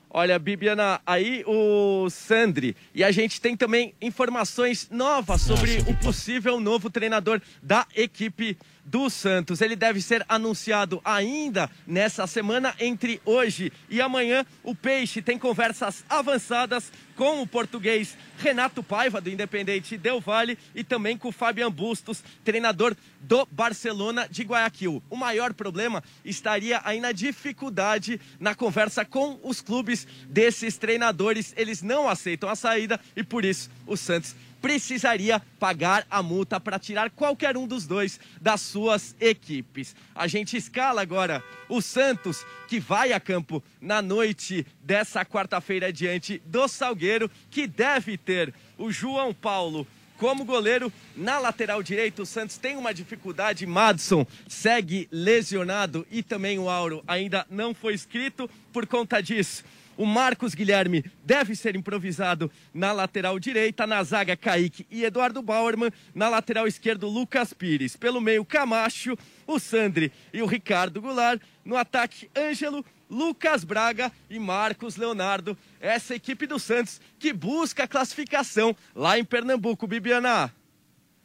Olha, 0.09 0.37
Bibiana, 0.37 0.99
aí 1.05 1.43
o 1.47 2.09
Sandri. 2.09 2.75
E 2.93 3.01
a 3.03 3.11
gente 3.11 3.39
tem 3.39 3.55
também 3.55 3.93
informações 4.01 4.89
novas 4.91 5.41
sobre 5.41 5.77
o 5.87 5.95
possível 6.03 6.59
novo 6.59 6.89
treinador 6.89 7.39
da 7.63 7.85
equipe 7.95 8.57
do 8.83 9.09
Santos. 9.09 9.61
Ele 9.61 9.75
deve 9.75 10.01
ser 10.01 10.25
anunciado 10.27 11.01
ainda 11.03 11.69
nessa 11.85 12.25
semana, 12.27 12.73
entre 12.79 13.21
hoje 13.25 13.71
e 13.89 14.01
amanhã. 14.01 14.45
O 14.63 14.75
Peixe 14.75 15.21
tem 15.21 15.37
conversas 15.37 16.03
avançadas 16.09 16.91
com 17.15 17.41
o 17.41 17.47
português 17.47 18.17
Renato 18.39 18.81
Paiva, 18.81 19.21
do 19.21 19.29
Independente 19.29 19.97
Del 19.97 20.19
Valle, 20.19 20.57
e 20.73 20.83
também 20.83 21.17
com 21.17 21.29
o 21.29 21.31
Fabian 21.31 21.71
Bustos, 21.71 22.23
treinador 22.43 22.95
do 23.19 23.47
Barcelona 23.51 24.27
de 24.27 24.43
Guayaquil. 24.43 25.03
O 25.09 25.15
maior 25.15 25.53
problema 25.53 26.03
estaria 26.25 26.81
aí 26.83 26.99
na 26.99 27.11
dificuldade 27.11 28.19
na 28.39 28.55
conversa 28.55 29.05
com 29.05 29.39
os 29.43 29.61
clubes 29.61 30.07
desses 30.27 30.77
treinadores. 30.77 31.53
Eles 31.55 31.81
não 31.81 32.09
aceitam 32.09 32.49
a 32.49 32.55
saída 32.55 32.99
e 33.15 33.23
por 33.23 33.45
isso 33.45 33.69
o 33.85 33.95
Santos 33.95 34.35
precisaria 34.61 35.41
pagar 35.59 36.05
a 36.09 36.21
multa 36.21 36.59
para 36.59 36.77
tirar 36.77 37.09
qualquer 37.09 37.57
um 37.57 37.67
dos 37.67 37.87
dois 37.87 38.19
das 38.39 38.61
suas 38.61 39.15
equipes. 39.19 39.95
A 40.13 40.27
gente 40.27 40.55
escala 40.55 41.01
agora 41.01 41.43
o 41.67 41.81
Santos, 41.81 42.45
que 42.67 42.79
vai 42.79 43.11
a 43.11 43.19
campo 43.19 43.63
na 43.81 44.01
noite 44.01 44.65
dessa 44.83 45.25
quarta-feira 45.25 45.91
diante 45.91 46.41
do 46.45 46.67
Salgueiro, 46.67 47.29
que 47.49 47.65
deve 47.65 48.17
ter 48.17 48.53
o 48.77 48.91
João 48.91 49.33
Paulo 49.33 49.87
como 50.17 50.45
goleiro. 50.45 50.93
Na 51.15 51.39
lateral 51.39 51.81
direita, 51.81 52.21
o 52.21 52.25
Santos 52.27 52.57
tem 52.57 52.77
uma 52.77 52.93
dificuldade. 52.93 53.65
Madson 53.65 54.25
segue 54.47 55.07
lesionado 55.11 56.05
e 56.11 56.21
também 56.21 56.59
o 56.59 56.69
Auro 56.69 57.03
ainda 57.07 57.45
não 57.49 57.73
foi 57.73 57.95
escrito 57.95 58.47
por 58.71 58.85
conta 58.85 59.19
disso. 59.19 59.63
O 60.01 60.05
Marcos 60.07 60.55
Guilherme 60.55 61.05
deve 61.23 61.55
ser 61.55 61.75
improvisado 61.75 62.51
na 62.73 62.91
lateral 62.91 63.37
direita, 63.37 63.85
na 63.85 64.03
zaga 64.03 64.35
Kaique 64.35 64.87
e 64.89 65.03
Eduardo 65.03 65.43
Bauerman, 65.43 65.91
na 66.15 66.27
lateral 66.27 66.65
esquerdo 66.65 67.07
Lucas 67.07 67.53
Pires. 67.53 67.95
Pelo 67.95 68.19
meio 68.19 68.43
Camacho, 68.43 69.15
o 69.45 69.59
Sandri 69.59 70.11
e 70.33 70.41
o 70.41 70.47
Ricardo 70.47 70.99
Goulart. 70.99 71.39
No 71.63 71.77
ataque 71.77 72.31
Ângelo, 72.35 72.83
Lucas 73.07 73.63
Braga 73.63 74.11
e 74.27 74.39
Marcos 74.39 74.95
Leonardo. 74.95 75.55
Essa 75.79 76.15
equipe 76.15 76.47
do 76.47 76.57
Santos 76.57 76.99
que 77.19 77.31
busca 77.31 77.83
a 77.83 77.87
classificação 77.87 78.75
lá 78.95 79.19
em 79.19 79.23
Pernambuco, 79.23 79.85
Bibiana. 79.85 80.51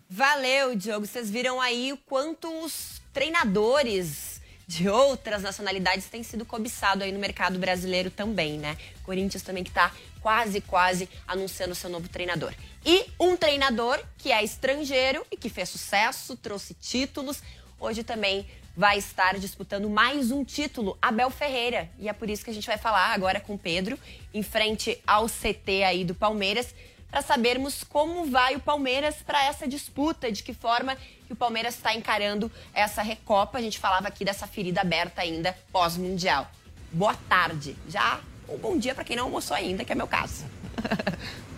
Valeu, 0.07 0.77
Diogo. 0.77 1.07
Vocês 1.07 1.31
viram 1.31 1.63
aí 1.63 1.95
o 1.95 1.97
quanto 1.97 2.47
os 2.63 3.01
treinadores 3.11 4.37
de 4.67 4.89
outras 4.89 5.43
nacionalidades 5.43 6.07
tem 6.07 6.23
sido 6.23 6.45
cobiçado 6.45 7.05
aí 7.05 7.13
no 7.13 7.19
mercado 7.19 7.59
brasileiro 7.59 8.11
também, 8.11 8.59
né? 8.59 8.77
Corinthians 9.05 9.43
também 9.43 9.63
que 9.63 9.71
tá 9.71 9.93
quase, 10.21 10.61
quase 10.61 11.09
anunciando 11.27 11.75
seu 11.75 11.89
novo 11.89 12.09
treinador. 12.09 12.53
E 12.85 13.07
um 13.19 13.37
treinador 13.37 14.03
que 14.19 14.33
é 14.33 14.43
estrangeiro 14.43 15.25
e 15.31 15.37
que 15.37 15.49
fez 15.49 15.69
sucesso, 15.69 16.37
trouxe 16.37 16.75
títulos, 16.75 17.43
hoje 17.79 18.03
também 18.03 18.47
vai 18.77 18.99
estar 18.99 19.39
disputando 19.39 19.89
mais 19.89 20.31
um 20.31 20.45
título, 20.45 20.99
Abel 21.01 21.31
Ferreira. 21.31 21.89
E 21.99 22.09
é 22.09 22.13
por 22.13 22.29
isso 22.29 22.45
que 22.45 22.51
a 22.51 22.55
gente 22.55 22.67
vai 22.67 22.77
falar 22.77 23.15
agora 23.15 23.41
com 23.41 23.55
o 23.55 23.59
Pedro, 23.59 23.99
em 24.35 24.43
frente 24.43 25.01
ao 25.07 25.29
CT 25.29 25.85
aí 25.85 26.05
do 26.05 26.15
Palmeiras 26.15 26.75
para 27.11 27.23
sabermos 27.23 27.85
como 27.85 28.27
vai 28.27 28.57
o 28.57 28.61
Palmeiras 28.61 29.17
para 29.25 29.45
essa 29.45 29.67
disputa, 29.67 30.31
de 30.31 30.43
que 30.43 30.53
forma 30.53 30.97
que 31.27 31.33
o 31.33 31.37
Palmeiras 31.37 31.75
está 31.75 31.95
encarando 31.95 32.51
essa 32.75 33.03
Recopa. 33.03 33.59
A 33.59 33.63
gente 33.63 33.79
falava 33.79 34.09
aqui 34.09 34.25
dessa 34.25 34.47
ferida 34.47 34.81
aberta 34.81 35.23
ainda 35.23 35.57
pós-mundial. 35.73 36.51
Boa 36.93 37.15
tarde. 37.29 37.77
Já 37.89 38.21
um 38.49 38.59
bom 38.59 38.79
dia 38.79 38.95
para 38.95 39.05
quem 39.05 39.17
não 39.17 39.25
almoçou 39.25 39.57
ainda, 39.57 39.85
que 39.85 39.93
é 39.93 39.95
meu 39.95 40.07
caso. 40.07 40.45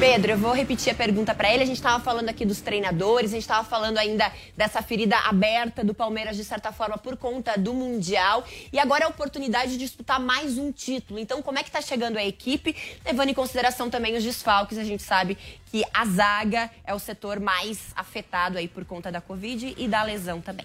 Pedro, 0.00 0.30
eu 0.30 0.38
vou 0.38 0.54
repetir 0.54 0.90
a 0.90 0.94
pergunta 0.94 1.34
para 1.34 1.52
ele. 1.52 1.62
A 1.62 1.66
gente 1.66 1.76
estava 1.76 2.02
falando 2.02 2.30
aqui 2.30 2.46
dos 2.46 2.62
treinadores, 2.62 3.32
a 3.32 3.34
gente 3.34 3.42
estava 3.42 3.68
falando 3.68 3.98
ainda 3.98 4.32
dessa 4.56 4.80
ferida 4.80 5.14
aberta 5.18 5.84
do 5.84 5.92
Palmeiras, 5.92 6.38
de 6.38 6.42
certa 6.42 6.72
forma, 6.72 6.96
por 6.96 7.18
conta 7.18 7.58
do 7.58 7.74
Mundial. 7.74 8.42
E 8.72 8.78
agora 8.78 9.04
é 9.04 9.06
a 9.06 9.10
oportunidade 9.10 9.72
de 9.72 9.76
disputar 9.76 10.18
mais 10.18 10.56
um 10.56 10.72
título. 10.72 11.20
Então, 11.20 11.42
como 11.42 11.58
é 11.58 11.62
que 11.62 11.68
está 11.68 11.82
chegando 11.82 12.16
a 12.16 12.24
equipe? 12.24 12.74
Levando 13.04 13.28
em 13.28 13.34
consideração 13.34 13.90
também 13.90 14.16
os 14.16 14.24
desfalques, 14.24 14.78
a 14.78 14.84
gente 14.84 15.02
sabe 15.02 15.36
que 15.70 15.84
a 15.92 16.06
zaga 16.06 16.70
é 16.82 16.94
o 16.94 16.98
setor 16.98 17.38
mais 17.38 17.92
afetado 17.94 18.56
aí 18.56 18.68
por 18.68 18.86
conta 18.86 19.12
da 19.12 19.20
Covid 19.20 19.74
e 19.76 19.86
da 19.86 20.02
lesão 20.02 20.40
também. 20.40 20.64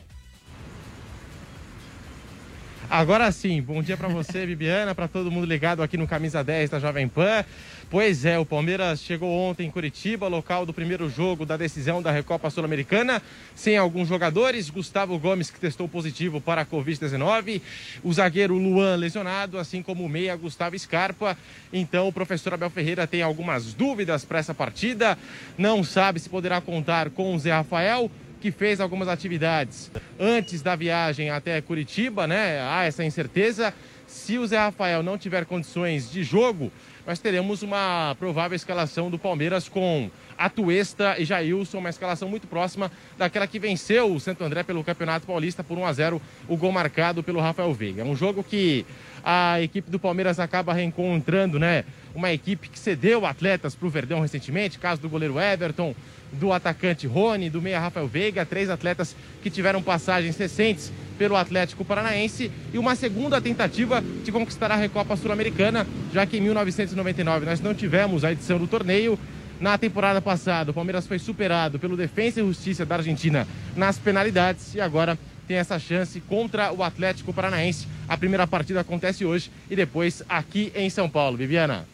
Agora 2.89 3.31
sim, 3.31 3.61
bom 3.61 3.81
dia 3.81 3.97
para 3.97 4.07
você, 4.07 4.45
Bibiana, 4.47 4.93
para 4.93 5.07
todo 5.07 5.31
mundo 5.31 5.45
ligado 5.45 5.81
aqui 5.81 5.97
no 5.97 6.07
Camisa 6.07 6.43
10 6.43 6.69
da 6.69 6.79
Jovem 6.79 7.07
Pan. 7.07 7.43
Pois 7.89 8.25
é, 8.25 8.37
o 8.37 8.45
Palmeiras 8.45 9.01
chegou 9.01 9.29
ontem 9.29 9.67
em 9.67 9.71
Curitiba, 9.71 10.27
local 10.27 10.65
do 10.65 10.73
primeiro 10.73 11.09
jogo 11.09 11.45
da 11.45 11.55
decisão 11.55 12.01
da 12.01 12.11
Recopa 12.11 12.49
Sul-Americana, 12.49 13.21
sem 13.55 13.77
alguns 13.77 14.07
jogadores. 14.07 14.69
Gustavo 14.69 15.17
Gomes, 15.17 15.49
que 15.49 15.59
testou 15.59 15.87
positivo 15.87 16.41
para 16.41 16.61
a 16.61 16.65
Covid-19, 16.65 17.61
o 18.03 18.11
zagueiro 18.11 18.57
Luan 18.57 18.95
lesionado, 18.95 19.57
assim 19.57 19.81
como 19.81 20.03
o 20.03 20.09
meia 20.09 20.35
Gustavo 20.35 20.77
Scarpa. 20.77 21.37
Então, 21.71 22.07
o 22.07 22.13
professor 22.13 22.53
Abel 22.53 22.69
Ferreira 22.69 23.07
tem 23.07 23.21
algumas 23.21 23.73
dúvidas 23.73 24.25
para 24.25 24.39
essa 24.39 24.53
partida, 24.53 25.17
não 25.57 25.83
sabe 25.83 26.19
se 26.19 26.29
poderá 26.29 26.59
contar 26.59 27.09
com 27.09 27.35
o 27.35 27.39
Zé 27.39 27.51
Rafael 27.51 28.11
que 28.45 28.51
fez 28.51 28.79
algumas 28.79 29.07
atividades 29.07 29.89
antes 30.19 30.61
da 30.61 30.75
viagem 30.75 31.31
até 31.31 31.59
Curitiba, 31.61 32.27
né? 32.27 32.61
Há 32.61 32.83
essa 32.83 33.03
incerteza. 33.03 33.73
Se 34.05 34.37
o 34.37 34.45
Zé 34.45 34.59
Rafael 34.59 35.01
não 35.01 35.17
tiver 35.17 35.45
condições 35.45 36.11
de 36.11 36.23
jogo, 36.23 36.71
nós 37.07 37.17
teremos 37.17 37.63
uma 37.63 38.15
provável 38.19 38.55
escalação 38.55 39.09
do 39.09 39.17
Palmeiras 39.17 39.67
com 39.67 40.11
Atuesta 40.37 41.15
e 41.17 41.25
Jailson, 41.25 41.79
uma 41.79 41.89
escalação 41.89 42.29
muito 42.29 42.45
próxima 42.45 42.91
daquela 43.17 43.47
que 43.47 43.57
venceu 43.57 44.13
o 44.13 44.19
Santo 44.19 44.43
André 44.43 44.61
pelo 44.61 44.83
Campeonato 44.83 45.25
Paulista 45.25 45.63
por 45.63 45.79
1 45.79 45.85
a 45.87 45.93
0, 45.93 46.21
o 46.47 46.55
gol 46.55 46.71
marcado 46.71 47.23
pelo 47.23 47.39
Rafael 47.39 47.73
Veiga. 47.73 48.03
É 48.03 48.05
um 48.05 48.15
jogo 48.15 48.43
que 48.43 48.85
a 49.27 49.60
equipe 49.60 49.89
do 49.89 49.98
Palmeiras 49.98 50.39
acaba 50.39 50.72
reencontrando, 50.72 51.58
né? 51.58 51.84
Uma 52.13 52.32
equipe 52.32 52.70
que 52.70 52.77
cedeu 52.77 53.25
atletas 53.25 53.74
para 53.74 53.88
o 53.88 53.89
Verdão 53.89 54.20
recentemente, 54.22 54.77
caso 54.77 55.01
do 55.01 55.10
goleiro 55.10 55.39
Everton, 55.39 55.96
do 56.32 56.53
atacante 56.53 57.08
Rony, 57.08 57.50
do 57.50 57.60
meia 57.60 57.79
Rafael 57.79 58.08
Veiga, 58.08 58.46
três 58.46 58.70
atletas 58.70 59.15
que 59.41 59.50
tiveram 59.50 59.82
passagens 59.82 60.38
recentes 60.38 60.91
pelo 61.17 61.36
Atlético 61.36 61.84
Paranaense 61.84 62.51
e 62.72 62.77
uma 62.77 62.96
segunda 62.96 63.41
tentativa 63.41 64.03
de 64.24 64.32
conquistar 64.32 64.72
a 64.72 64.75
Recopa 64.75 65.15
Sul-Americana, 65.15 65.88
já 66.13 66.24
que 66.27 66.38
em 66.38 66.41
1999 66.41 67.46
nós 67.48 67.62
não 67.62 67.74
tivemos 67.74 68.24
a 68.24 68.32
edição 68.32 68.60
do 68.60 68.67
torneio. 68.67 69.17
Na 69.60 69.77
temporada 69.77 70.22
passada, 70.22 70.72
o 70.72 70.74
Palmeiras 70.74 71.08
foi 71.08 71.17
superado 71.17 71.79
pelo 71.79 71.96
Defensa 71.96 72.41
e 72.41 72.44
Justiça 72.46 72.86
da 72.86 72.96
Argentina 72.96 73.48
nas 73.75 73.98
penalidades 73.98 74.75
e 74.75 74.82
agora 74.82 75.17
tem 75.47 75.57
essa 75.57 75.79
chance 75.79 76.19
contra 76.21 76.71
o 76.73 76.83
Atlético 76.83 77.33
Paranaense. 77.33 77.87
A 78.07 78.17
primeira 78.17 78.45
partida 78.45 78.81
acontece 78.81 79.25
hoje 79.25 79.51
e 79.69 79.75
depois 79.75 80.23
aqui 80.27 80.71
em 80.75 80.89
São 80.89 81.09
Paulo. 81.09 81.37
Viviana. 81.37 81.87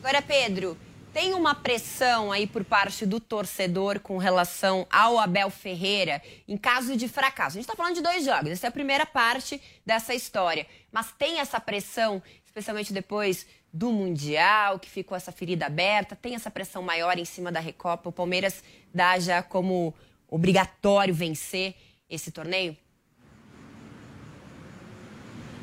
Agora, 0.00 0.20
Pedro, 0.20 0.76
tem 1.14 1.32
uma 1.32 1.54
pressão 1.54 2.32
aí 2.32 2.44
por 2.44 2.64
parte 2.64 3.06
do 3.06 3.20
torcedor 3.20 4.00
com 4.00 4.18
relação 4.18 4.84
ao 4.90 5.18
Abel 5.18 5.48
Ferreira 5.48 6.20
em 6.48 6.56
caso 6.56 6.96
de 6.96 7.06
fracasso. 7.06 7.56
A 7.56 7.60
gente 7.60 7.70
está 7.70 7.76
falando 7.76 7.94
de 7.94 8.02
dois 8.02 8.24
jogos, 8.24 8.50
essa 8.50 8.66
é 8.66 8.68
a 8.68 8.72
primeira 8.72 9.06
parte 9.06 9.62
dessa 9.86 10.12
história. 10.12 10.66
Mas 10.90 11.12
tem 11.16 11.38
essa 11.38 11.60
pressão, 11.60 12.20
especialmente 12.44 12.92
depois 12.92 13.46
do 13.72 13.92
Mundial, 13.92 14.78
que 14.78 14.90
ficou 14.90 15.16
essa 15.16 15.32
ferida 15.32 15.66
aberta, 15.66 16.16
tem 16.16 16.34
essa 16.34 16.50
pressão 16.50 16.82
maior 16.82 17.16
em 17.16 17.24
cima 17.24 17.50
da 17.50 17.60
Recopa. 17.60 18.08
O 18.08 18.12
Palmeiras 18.12 18.62
dá 18.92 19.18
já 19.18 19.42
como 19.42 19.94
obrigatório 20.28 21.14
vencer 21.14 21.76
esse 22.10 22.30
torneio? 22.30 22.76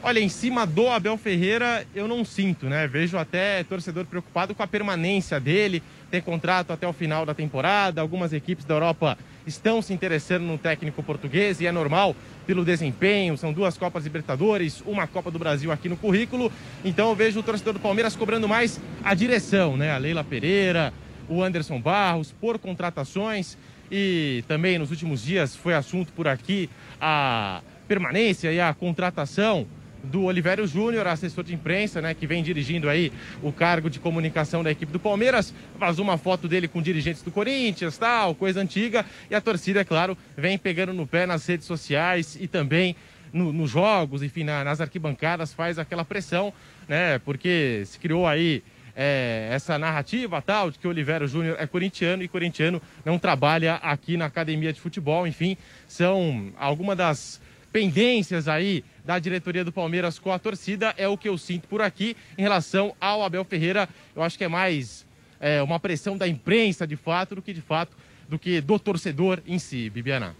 Olha, 0.03 0.19
em 0.19 0.29
cima 0.29 0.65
do 0.65 0.87
Abel 0.87 1.15
Ferreira, 1.15 1.85
eu 1.93 2.07
não 2.07 2.25
sinto, 2.25 2.65
né? 2.65 2.87
Vejo 2.87 3.19
até 3.19 3.63
torcedor 3.63 4.03
preocupado 4.03 4.55
com 4.55 4.63
a 4.63 4.67
permanência 4.67 5.39
dele, 5.39 5.83
tem 6.09 6.19
contrato 6.19 6.73
até 6.73 6.87
o 6.87 6.93
final 6.93 7.23
da 7.23 7.35
temporada. 7.35 8.01
Algumas 8.01 8.33
equipes 8.33 8.65
da 8.65 8.73
Europa 8.73 9.15
estão 9.45 9.79
se 9.79 9.93
interessando 9.93 10.41
no 10.41 10.57
técnico 10.57 11.03
português 11.03 11.61
e 11.61 11.67
é 11.67 11.71
normal 11.71 12.15
pelo 12.47 12.65
desempenho. 12.65 13.37
São 13.37 13.53
duas 13.53 13.77
Copas 13.77 14.03
Libertadores, 14.05 14.81
uma 14.87 15.05
Copa 15.05 15.29
do 15.29 15.37
Brasil 15.37 15.71
aqui 15.71 15.87
no 15.87 15.95
currículo. 15.95 16.51
Então 16.83 17.09
eu 17.09 17.15
vejo 17.15 17.39
o 17.39 17.43
torcedor 17.43 17.73
do 17.73 17.79
Palmeiras 17.79 18.15
cobrando 18.15 18.47
mais 18.47 18.81
a 19.03 19.13
direção, 19.13 19.77
né? 19.77 19.91
A 19.91 19.99
Leila 19.99 20.23
Pereira, 20.23 20.91
o 21.29 21.43
Anderson 21.43 21.79
Barros, 21.79 22.31
por 22.31 22.57
contratações. 22.57 23.55
E 23.91 24.43
também 24.47 24.79
nos 24.79 24.89
últimos 24.89 25.23
dias 25.23 25.55
foi 25.55 25.75
assunto 25.75 26.11
por 26.13 26.27
aqui 26.27 26.71
a 26.99 27.61
permanência 27.87 28.51
e 28.51 28.59
a 28.59 28.73
contratação 28.73 29.67
do 30.03 30.23
Olivério 30.23 30.65
Júnior, 30.67 31.07
assessor 31.07 31.43
de 31.43 31.53
imprensa, 31.53 32.01
né, 32.01 32.13
que 32.13 32.25
vem 32.25 32.41
dirigindo 32.43 32.89
aí 32.89 33.11
o 33.41 33.51
cargo 33.51 33.89
de 33.89 33.99
comunicação 33.99 34.63
da 34.63 34.71
equipe 34.71 34.91
do 34.91 34.99
Palmeiras. 34.99 35.53
Vazou 35.77 36.03
uma 36.03 36.17
foto 36.17 36.47
dele 36.47 36.67
com 36.67 36.81
dirigentes 36.81 37.21
do 37.21 37.31
Corinthians, 37.31 37.97
tal, 37.97 38.33
coisa 38.35 38.61
antiga. 38.61 39.05
E 39.29 39.35
a 39.35 39.41
torcida, 39.41 39.81
é 39.81 39.83
claro, 39.83 40.17
vem 40.35 40.57
pegando 40.57 40.93
no 40.93 41.05
pé 41.05 41.25
nas 41.25 41.45
redes 41.45 41.65
sociais 41.65 42.37
e 42.39 42.47
também 42.47 42.95
no- 43.31 43.53
nos 43.53 43.71
jogos, 43.71 44.23
enfim, 44.23 44.43
na- 44.43 44.63
nas 44.63 44.81
arquibancadas, 44.81 45.53
faz 45.53 45.79
aquela 45.79 46.03
pressão, 46.03 46.51
né? 46.87 47.19
Porque 47.19 47.83
se 47.85 47.97
criou 47.99 48.27
aí 48.27 48.63
é, 48.93 49.47
essa 49.53 49.79
narrativa 49.79 50.41
tal 50.41 50.69
de 50.69 50.77
que 50.77 50.85
o 50.85 50.89
Olivero 50.89 51.25
Júnior 51.25 51.55
é 51.57 51.65
corintiano 51.65 52.23
e 52.23 52.27
corintiano 52.27 52.81
não 53.05 53.17
trabalha 53.17 53.75
aqui 53.75 54.17
na 54.17 54.25
academia 54.25 54.73
de 54.73 54.81
futebol. 54.81 55.25
Enfim, 55.25 55.55
são 55.87 56.51
algumas 56.57 56.97
das 56.97 57.41
pendências 57.71 58.47
aí 58.47 58.83
da 59.03 59.19
diretoria 59.19 59.63
do 59.63 59.71
Palmeiras 59.71 60.19
com 60.19 60.31
a 60.31 60.39
torcida. 60.39 60.93
É 60.97 61.07
o 61.07 61.17
que 61.17 61.29
eu 61.29 61.37
sinto 61.37 61.67
por 61.67 61.81
aqui 61.81 62.15
em 62.37 62.41
relação 62.41 62.95
ao 62.99 63.23
Abel 63.23 63.43
Ferreira. 63.43 63.87
Eu 64.15 64.23
acho 64.23 64.37
que 64.37 64.43
é 64.43 64.47
mais 64.47 65.05
é, 65.39 65.61
uma 65.61 65.79
pressão 65.79 66.17
da 66.17 66.27
imprensa 66.27 66.85
de 66.85 66.95
fato 66.95 67.35
do 67.35 67.41
que 67.41 67.53
de 67.53 67.61
fato 67.61 67.95
do 68.27 68.39
que 68.39 68.61
do 68.61 68.79
torcedor 68.79 69.41
em 69.45 69.59
si, 69.59 69.89
Bibiana. 69.89 70.35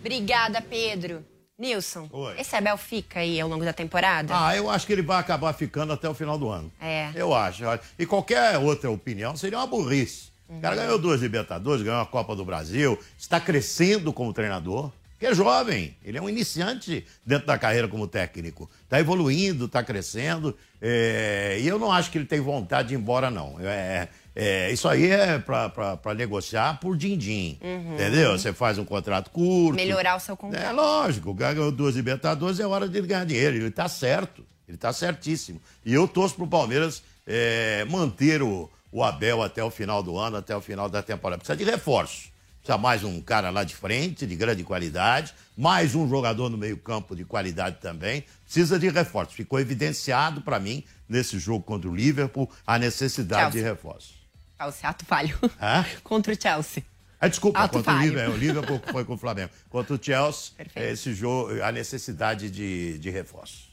Obrigada, 0.00 0.60
Pedro. 0.60 1.24
Nilson, 1.58 2.06
Oi. 2.12 2.38
esse 2.38 2.54
Abel 2.54 2.76
fica 2.76 3.20
aí 3.20 3.40
ao 3.40 3.48
longo 3.48 3.64
da 3.64 3.72
temporada? 3.72 4.34
Ah, 4.38 4.54
eu 4.54 4.68
acho 4.68 4.86
que 4.86 4.92
ele 4.92 5.00
vai 5.00 5.18
acabar 5.18 5.54
ficando 5.54 5.90
até 5.90 6.06
o 6.06 6.12
final 6.12 6.38
do 6.38 6.50
ano. 6.50 6.70
É. 6.78 7.10
Eu 7.14 7.34
acho. 7.34 7.62
E 7.98 8.04
qualquer 8.04 8.58
outra 8.58 8.90
opinião 8.90 9.34
seria 9.36 9.56
uma 9.58 9.66
burrice. 9.66 10.28
O 10.48 10.60
cara 10.60 10.76
ganhou 10.76 10.98
duas 10.98 11.22
Libertadores, 11.22 11.82
ganhou 11.82 12.00
a 12.00 12.06
Copa 12.06 12.36
do 12.36 12.44
Brasil, 12.44 12.98
está 13.18 13.40
crescendo 13.40 14.12
como 14.12 14.32
treinador, 14.32 14.92
que 15.26 15.32
é 15.32 15.34
jovem. 15.34 15.96
Ele 16.04 16.18
é 16.18 16.22
um 16.22 16.28
iniciante 16.28 17.04
dentro 17.24 17.46
da 17.46 17.58
carreira 17.58 17.88
como 17.88 18.06
técnico. 18.06 18.70
Está 18.84 19.00
evoluindo, 19.00 19.64
está 19.64 19.82
crescendo. 19.82 20.56
é, 20.80 21.58
E 21.60 21.66
eu 21.66 21.78
não 21.78 21.90
acho 21.90 22.10
que 22.10 22.18
ele 22.18 22.24
tem 22.26 22.40
vontade 22.40 22.88
de 22.88 22.94
ir 22.94 22.98
embora, 22.98 23.28
não. 23.30 23.56
É, 23.60 24.08
é, 24.34 24.70
isso 24.70 24.88
aí 24.88 25.10
é 25.10 25.38
para 25.38 26.14
negociar 26.14 26.78
por 26.78 26.96
din-din. 26.96 27.58
Uhum. 27.60 27.94
Entendeu? 27.94 28.38
Você 28.38 28.52
faz 28.52 28.78
um 28.78 28.84
contrato 28.84 29.30
curto. 29.30 29.74
Melhorar 29.74 30.16
o 30.16 30.20
seu 30.20 30.36
contrato. 30.36 30.62
É 30.64 30.70
lógico, 30.70 31.30
o 31.30 31.34
ganhou 31.34 31.72
duas 31.72 31.96
Libertadores, 31.96 32.60
é 32.60 32.66
hora 32.66 32.88
de 32.88 32.96
ele 32.96 33.06
ganhar 33.08 33.24
dinheiro. 33.24 33.56
Ele 33.56 33.70
tá 33.70 33.88
certo, 33.88 34.46
ele 34.68 34.76
tá 34.78 34.92
certíssimo. 34.92 35.60
E 35.84 35.92
eu 35.92 36.06
torço 36.06 36.36
pro 36.36 36.46
Palmeiras 36.46 37.02
é, 37.26 37.84
manter 37.88 38.42
o, 38.42 38.70
o 38.92 39.02
Abel 39.02 39.42
até 39.42 39.64
o 39.64 39.70
final 39.70 40.02
do 40.02 40.16
ano, 40.16 40.36
até 40.36 40.54
o 40.56 40.60
final 40.60 40.88
da 40.88 41.02
temporada. 41.02 41.38
Precisa 41.38 41.56
de 41.56 41.64
reforço. 41.64 42.35
Precisa 42.66 42.78
mais 42.82 43.04
um 43.04 43.20
cara 43.20 43.48
lá 43.48 43.62
de 43.62 43.76
frente, 43.76 44.26
de 44.26 44.34
grande 44.34 44.64
qualidade, 44.64 45.32
mais 45.56 45.94
um 45.94 46.08
jogador 46.08 46.50
no 46.50 46.58
meio-campo 46.58 47.14
de 47.14 47.24
qualidade 47.24 47.76
também. 47.80 48.24
Precisa 48.42 48.76
de 48.76 48.88
reforço. 48.88 49.34
Ficou 49.34 49.60
evidenciado 49.60 50.40
para 50.40 50.58
mim, 50.58 50.82
nesse 51.08 51.38
jogo 51.38 51.62
contra 51.62 51.88
o 51.88 51.94
Liverpool, 51.94 52.50
a 52.66 52.76
necessidade 52.76 53.52
Chelsea. 53.52 53.62
de 53.62 53.68
reforço. 53.68 54.14
Chelsea, 54.60 54.90
ato 54.90 55.04
falho. 55.06 55.38
Hã? 55.62 55.86
Contra 56.02 56.32
o 56.32 56.42
Chelsea. 56.42 56.82
Ah, 57.20 57.28
desculpa, 57.28 57.60
Alto 57.60 57.74
contra 57.74 57.92
o 57.92 57.94
falho. 57.94 58.08
Liverpool, 58.08 58.34
o 58.34 58.36
Liverpool 58.36 58.82
foi 58.90 59.04
com 59.04 59.14
o 59.14 59.16
Flamengo. 59.16 59.50
Contra 59.70 59.94
o 59.94 60.02
Chelsea, 60.02 60.50
esse 60.74 61.14
jogo, 61.14 61.62
a 61.62 61.70
necessidade 61.70 62.50
de, 62.50 62.98
de 62.98 63.10
reforço. 63.10 63.68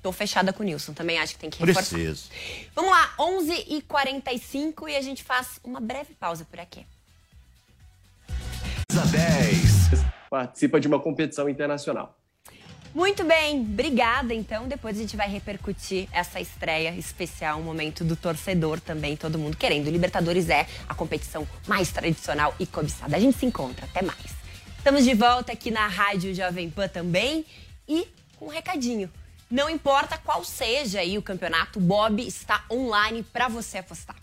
Tô 0.00 0.12
fechada 0.12 0.52
com 0.52 0.62
o 0.62 0.66
Nilson, 0.66 0.92
também 0.92 1.18
acho 1.18 1.34
que 1.34 1.40
tem 1.40 1.50
que 1.50 1.58
reforçar. 1.58 1.96
Preciso. 1.96 2.30
Vamos 2.72 2.92
lá, 2.92 3.14
11h45 3.18 4.88
e 4.88 4.96
a 4.96 5.02
gente 5.02 5.24
faz 5.24 5.58
uma 5.64 5.80
breve 5.80 6.14
pausa 6.14 6.44
por 6.44 6.60
aqui. 6.60 6.86
10. 9.00 10.04
Participa 10.28 10.78
de 10.78 10.86
uma 10.86 11.00
competição 11.00 11.48
internacional. 11.48 12.18
Muito 12.94 13.24
bem, 13.24 13.60
obrigada. 13.60 14.34
Então, 14.34 14.68
depois 14.68 14.98
a 14.98 15.00
gente 15.00 15.16
vai 15.16 15.26
repercutir 15.26 16.08
essa 16.12 16.38
estreia 16.40 16.94
especial, 16.94 17.58
um 17.58 17.62
momento 17.62 18.04
do 18.04 18.14
torcedor 18.14 18.78
também, 18.80 19.16
todo 19.16 19.38
mundo 19.38 19.56
querendo. 19.56 19.90
Libertadores 19.90 20.50
é 20.50 20.66
a 20.86 20.94
competição 20.94 21.48
mais 21.66 21.90
tradicional 21.90 22.54
e 22.60 22.66
cobiçada. 22.66 23.16
A 23.16 23.20
gente 23.20 23.38
se 23.38 23.46
encontra, 23.46 23.86
até 23.86 24.02
mais. 24.02 24.36
Estamos 24.76 25.04
de 25.04 25.14
volta 25.14 25.52
aqui 25.52 25.70
na 25.70 25.86
Rádio 25.86 26.34
Jovem 26.34 26.68
Pan 26.68 26.86
também 26.86 27.46
e 27.88 28.06
com 28.36 28.46
um 28.46 28.50
recadinho. 28.50 29.10
Não 29.50 29.70
importa 29.70 30.18
qual 30.18 30.44
seja 30.44 31.00
aí 31.00 31.16
o 31.16 31.22
campeonato, 31.22 31.78
o 31.78 31.82
Bob 31.82 32.26
está 32.26 32.64
online 32.70 33.22
para 33.22 33.48
você 33.48 33.78
apostar. 33.78 34.16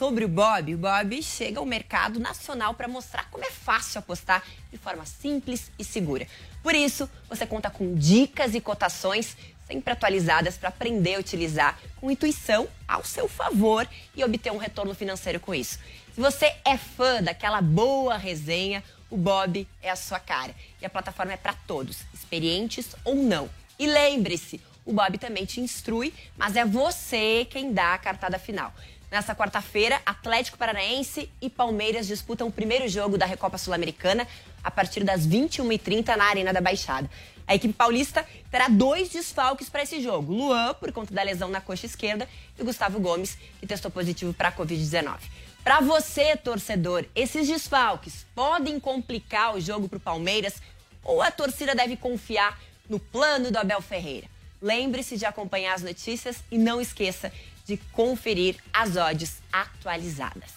Sobre 0.00 0.24
o 0.24 0.28
Bob, 0.28 0.74
o 0.74 0.78
Bob 0.78 1.22
chega 1.22 1.60
ao 1.60 1.66
mercado 1.66 2.18
nacional 2.18 2.72
para 2.72 2.88
mostrar 2.88 3.28
como 3.30 3.44
é 3.44 3.50
fácil 3.50 3.98
apostar 3.98 4.42
de 4.72 4.78
forma 4.78 5.04
simples 5.04 5.70
e 5.78 5.84
segura. 5.84 6.26
Por 6.62 6.74
isso, 6.74 7.06
você 7.28 7.44
conta 7.46 7.68
com 7.68 7.94
dicas 7.94 8.54
e 8.54 8.62
cotações 8.62 9.36
sempre 9.66 9.92
atualizadas 9.92 10.56
para 10.56 10.70
aprender 10.70 11.16
a 11.16 11.18
utilizar 11.18 11.78
com 11.96 12.10
intuição 12.10 12.66
ao 12.88 13.04
seu 13.04 13.28
favor 13.28 13.86
e 14.16 14.24
obter 14.24 14.50
um 14.50 14.56
retorno 14.56 14.94
financeiro 14.94 15.38
com 15.38 15.54
isso. 15.54 15.78
Se 16.14 16.20
você 16.22 16.46
é 16.64 16.78
fã 16.78 17.22
daquela 17.22 17.60
boa 17.60 18.16
resenha, 18.16 18.82
o 19.10 19.18
Bob 19.18 19.68
é 19.82 19.90
a 19.90 19.96
sua 19.96 20.18
cara. 20.18 20.54
E 20.80 20.86
a 20.86 20.88
plataforma 20.88 21.34
é 21.34 21.36
para 21.36 21.52
todos, 21.52 21.98
experientes 22.14 22.96
ou 23.04 23.16
não. 23.16 23.50
E 23.78 23.86
lembre-se, 23.86 24.62
o 24.86 24.94
Bob 24.94 25.18
também 25.18 25.44
te 25.44 25.60
instrui, 25.60 26.14
mas 26.38 26.56
é 26.56 26.64
você 26.64 27.46
quem 27.50 27.74
dá 27.74 27.92
a 27.92 27.98
cartada 27.98 28.38
final. 28.38 28.72
Nessa 29.10 29.34
quarta-feira, 29.34 30.00
Atlético 30.06 30.56
Paranaense 30.56 31.28
e 31.42 31.50
Palmeiras 31.50 32.06
disputam 32.06 32.46
o 32.46 32.52
primeiro 32.52 32.88
jogo 32.88 33.18
da 33.18 33.26
Recopa 33.26 33.58
Sul-Americana 33.58 34.26
a 34.62 34.70
partir 34.70 35.02
das 35.02 35.26
21h30 35.26 36.14
na 36.14 36.26
Arena 36.26 36.52
da 36.52 36.60
Baixada. 36.60 37.10
A 37.44 37.56
equipe 37.56 37.74
paulista 37.74 38.24
terá 38.52 38.68
dois 38.68 39.08
desfalques 39.08 39.68
para 39.68 39.82
esse 39.82 40.00
jogo: 40.00 40.32
Luan, 40.32 40.74
por 40.74 40.92
conta 40.92 41.12
da 41.12 41.24
lesão 41.24 41.48
na 41.48 41.60
coxa 41.60 41.86
esquerda, 41.86 42.28
e 42.56 42.62
Gustavo 42.62 43.00
Gomes, 43.00 43.36
que 43.58 43.66
testou 43.66 43.90
positivo 43.90 44.32
para 44.32 44.50
a 44.50 44.52
Covid-19. 44.52 45.18
Para 45.64 45.80
você, 45.80 46.36
torcedor, 46.36 47.04
esses 47.12 47.48
desfalques 47.48 48.24
podem 48.32 48.78
complicar 48.78 49.56
o 49.56 49.60
jogo 49.60 49.88
para 49.88 49.96
o 49.96 50.00
Palmeiras 50.00 50.62
ou 51.02 51.20
a 51.20 51.32
torcida 51.32 51.74
deve 51.74 51.96
confiar 51.96 52.60
no 52.88 53.00
plano 53.00 53.50
do 53.50 53.58
Abel 53.58 53.82
Ferreira? 53.82 54.28
Lembre-se 54.62 55.16
de 55.16 55.24
acompanhar 55.24 55.74
as 55.74 55.82
notícias 55.82 56.44
e 56.50 56.58
não 56.58 56.80
esqueça 56.80 57.32
de 57.64 57.76
conferir 57.92 58.56
as 58.72 58.96
odds 58.96 59.34
atualizadas. 59.52 60.50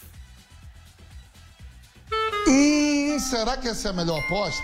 Hum, 2.48 3.18
será 3.20 3.58
que 3.58 3.68
essa 3.68 3.89
é 3.89 3.92
a 3.92 3.94
melhor 3.94 4.20
aposta? 4.20 4.63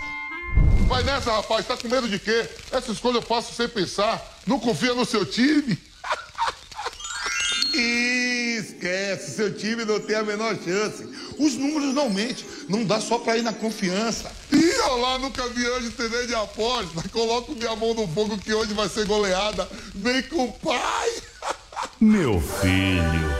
Vai 0.86 1.02
nessa, 1.04 1.32
rapaz. 1.32 1.66
Tá 1.66 1.76
com 1.76 1.88
medo 1.88 2.08
de 2.08 2.18
quê? 2.18 2.48
Essa 2.72 2.90
escolha 2.92 3.18
eu 3.18 3.22
faço 3.22 3.54
sem 3.54 3.68
pensar. 3.68 4.20
Não 4.46 4.58
confia 4.58 4.92
no 4.92 5.04
seu 5.04 5.24
time? 5.24 5.78
Esquece, 7.72 9.36
seu 9.36 9.56
time 9.56 9.84
não 9.84 10.00
tem 10.00 10.16
a 10.16 10.24
menor 10.24 10.56
chance. 10.56 11.08
Os 11.38 11.54
números 11.54 11.94
não 11.94 12.10
mentem, 12.10 12.44
não 12.68 12.84
dá 12.84 13.00
só 13.00 13.18
pra 13.18 13.36
ir 13.36 13.42
na 13.42 13.52
confiança. 13.52 14.30
Ih, 14.52 14.78
olha 14.80 15.02
lá, 15.02 15.18
nunca 15.18 15.48
vi 15.48 15.66
hoje 15.66 15.90
TV 15.90 16.26
de 16.26 16.34
aposta. 16.34 17.08
Coloco 17.10 17.54
minha 17.54 17.74
mão 17.76 17.94
no 17.94 18.08
fogo 18.08 18.36
que 18.36 18.52
hoje 18.52 18.74
vai 18.74 18.88
ser 18.88 19.06
goleada. 19.06 19.68
Vem 19.94 20.22
com 20.24 20.44
o 20.44 20.52
pai. 20.52 21.10
Meu 22.00 22.40
filho, 22.40 23.30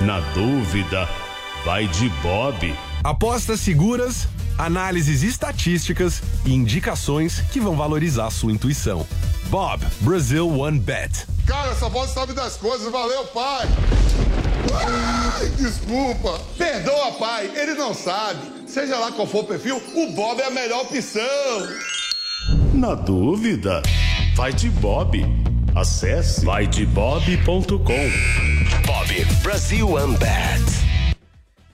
na 0.00 0.18
dúvida, 0.34 1.08
vai 1.64 1.86
de 1.86 2.08
Bob. 2.20 2.76
Apostas 3.04 3.60
seguras, 3.60 4.26
análises 4.58 5.22
estatísticas 5.22 6.20
e 6.44 6.52
indicações 6.52 7.40
que 7.52 7.60
vão 7.60 7.76
valorizar 7.76 8.28
sua 8.32 8.50
intuição. 8.50 9.06
Bob, 9.50 9.86
Brazil 10.00 10.48
One 10.48 10.80
Bet. 10.80 11.28
Cara, 11.46 11.70
essa 11.70 11.88
voz 11.88 12.10
sabe 12.10 12.32
das 12.32 12.56
coisas. 12.56 12.90
Valeu, 12.90 13.24
pai. 13.26 13.68
Ai, 14.74 15.48
desculpa. 15.50 16.40
Perdoa, 16.58 17.12
pai. 17.12 17.48
Ele 17.54 17.74
não 17.74 17.94
sabe. 17.94 18.40
Seja 18.66 18.98
lá 18.98 19.12
qual 19.12 19.28
for 19.28 19.44
o 19.44 19.46
perfil, 19.46 19.80
o 19.94 20.12
Bob 20.12 20.40
é 20.40 20.46
a 20.46 20.50
melhor 20.50 20.82
opção. 20.82 21.22
Na 22.74 22.96
dúvida, 22.96 23.80
vai 24.34 24.52
de 24.52 24.68
Bob. 24.70 25.24
Acesse 25.78 26.44
vaidebob.com. 26.44 27.68
Bob, 28.84 29.24
Brasil 29.44 29.88
One 29.88 30.18
Bet. 30.18 31.16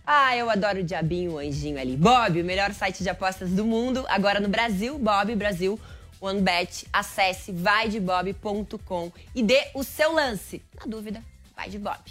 Ah, 0.07 0.37
eu 0.37 0.51
adoro 0.51 0.81
o 0.81 0.83
diabinho, 0.83 1.33
o 1.33 1.39
anjinho 1.39 1.81
ali. 1.81 1.97
Bob, 1.97 2.39
o 2.39 2.45
melhor 2.45 2.75
site 2.75 3.03
de 3.03 3.09
apostas 3.09 3.49
do 3.49 3.65
mundo, 3.65 4.05
agora 4.07 4.41
no 4.41 4.49
Brasil, 4.51 4.99
Bob 4.99 5.35
Brasil 5.35 5.81
OneBet. 6.21 6.87
Acesse 6.93 7.51
vaidebob.com 7.51 9.11
e 9.35 9.43
dê 9.43 9.69
o 9.73 9.83
seu 9.83 10.13
lance. 10.13 10.61
Na 10.79 10.85
dúvida, 10.85 11.23
vai 11.57 11.71
de 11.71 11.79
Bob. 11.79 12.03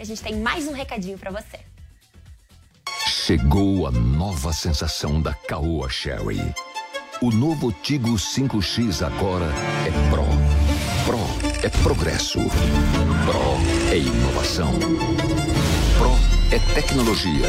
E 0.00 0.02
a 0.02 0.04
gente 0.04 0.20
tem 0.20 0.34
mais 0.34 0.66
um 0.66 0.72
recadinho 0.72 1.16
pra 1.16 1.30
você. 1.30 1.60
Chegou 3.06 3.86
a 3.86 3.92
nova 3.92 4.52
sensação 4.52 5.22
da 5.22 5.32
Caoa 5.32 5.88
Sherry. 5.88 6.52
O 7.20 7.30
novo 7.30 7.70
Tigo 7.70 8.14
5X 8.14 9.06
agora 9.06 9.46
é 9.86 10.10
Pro. 10.10 10.41
É 11.62 11.68
progresso. 11.68 12.40
Pro 12.40 13.92
é 13.92 13.98
inovação. 13.98 14.72
Pro 15.96 16.10
é 16.50 16.58
tecnologia. 16.74 17.46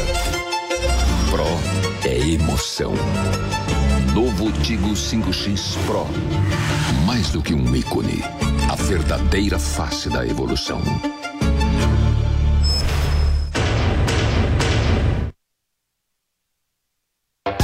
Pro 1.30 2.08
é 2.08 2.16
emoção. 2.20 2.92
Novo 4.14 4.52
Tigo 4.62 4.90
5X 4.90 5.76
Pro. 5.86 6.06
Mais 7.04 7.30
do 7.30 7.42
que 7.42 7.54
um 7.54 7.74
ícone. 7.74 8.22
A 8.70 8.76
verdadeira 8.76 9.58
face 9.58 10.08
da 10.08 10.24
evolução. 10.24 10.80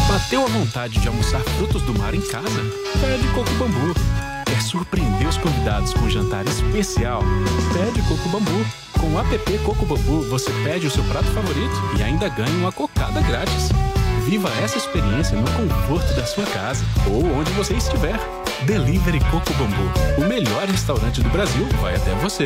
Bateu 0.08 0.44
a 0.44 0.48
vontade 0.48 0.98
de 0.98 1.06
almoçar 1.06 1.40
frutos 1.40 1.82
do 1.82 1.96
mar 1.96 2.12
em 2.12 2.20
casa? 2.22 2.60
Pede 3.00 3.26
coco 3.34 3.50
bambu. 3.54 4.09
Surpreender 4.70 5.26
os 5.26 5.36
convidados 5.36 5.92
com 5.92 6.02
um 6.02 6.10
jantar 6.10 6.46
especial, 6.46 7.22
pede 7.72 8.00
Coco 8.02 8.28
Bambu. 8.28 8.64
Com 9.00 9.08
o 9.08 9.18
app 9.18 9.58
Coco 9.64 9.84
Bambu, 9.84 10.22
você 10.28 10.52
pede 10.62 10.86
o 10.86 10.90
seu 10.90 11.02
prato 11.04 11.26
favorito 11.32 11.74
e 11.98 12.02
ainda 12.04 12.28
ganha 12.28 12.56
uma 12.56 12.70
cocada 12.70 13.20
grátis. 13.22 13.70
Viva 14.24 14.48
essa 14.62 14.78
experiência 14.78 15.36
no 15.36 15.50
conforto 15.50 16.14
da 16.14 16.24
sua 16.24 16.46
casa 16.46 16.84
ou 17.10 17.24
onde 17.36 17.50
você 17.52 17.74
estiver. 17.74 18.16
Delivery 18.64 19.18
Coco 19.32 19.52
Bambu, 19.54 20.24
o 20.24 20.28
melhor 20.28 20.64
restaurante 20.68 21.20
do 21.20 21.28
Brasil, 21.30 21.66
vai 21.80 21.96
até 21.96 22.14
você. 22.16 22.44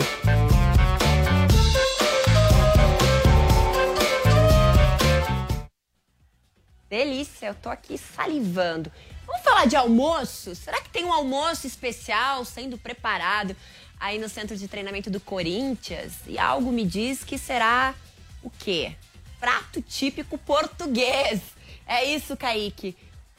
Delícia, 6.88 7.48
eu 7.48 7.54
tô 7.54 7.68
aqui 7.68 7.98
salivando. 7.98 8.90
Vamos 9.26 9.42
falar 9.42 9.66
de 9.66 9.76
almoço? 9.76 10.54
Será 10.54 10.80
que 10.80 10.90
tem 10.90 11.04
um 11.04 11.12
almoço 11.12 11.66
especial 11.66 12.44
sendo 12.44 12.76
preparado 12.76 13.56
aí 13.98 14.18
no 14.18 14.28
centro 14.28 14.56
de 14.56 14.68
treinamento 14.68 15.10
do 15.10 15.20
Corinthians? 15.20 16.12
E 16.26 16.38
algo 16.38 16.70
me 16.70 16.84
diz 16.84 17.24
que 17.24 17.38
será 17.38 17.94
o 18.42 18.50
quê? 18.50 18.94
Prato 19.40 19.80
típico 19.82 20.38
português. 20.38 21.40
É 21.86 22.04
isso, 22.04 22.36
Kaique. 22.36 22.96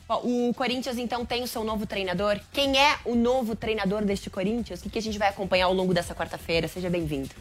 O 0.08 0.54
Corinthians, 0.54 1.00
então, 1.00 1.26
tem 1.26 1.42
o 1.42 1.48
seu 1.48 1.64
novo 1.64 1.88
treinador. 1.88 2.40
Quem 2.54 2.80
é 2.80 3.00
o 3.06 3.16
novo 3.16 3.56
treinador 3.56 4.06
deste 4.06 4.30
Corinthians? 4.30 4.86
O 4.86 4.90
que 4.90 5.00
a 5.00 5.02
gente 5.02 5.18
vai 5.18 5.30
acompanhar 5.30 5.66
ao 5.66 5.74
longo 5.74 5.96
dessa 5.96 6.14
quarta-feira? 6.14 6.68
Seja 6.68 6.92
bem-vindo. 6.92 7.34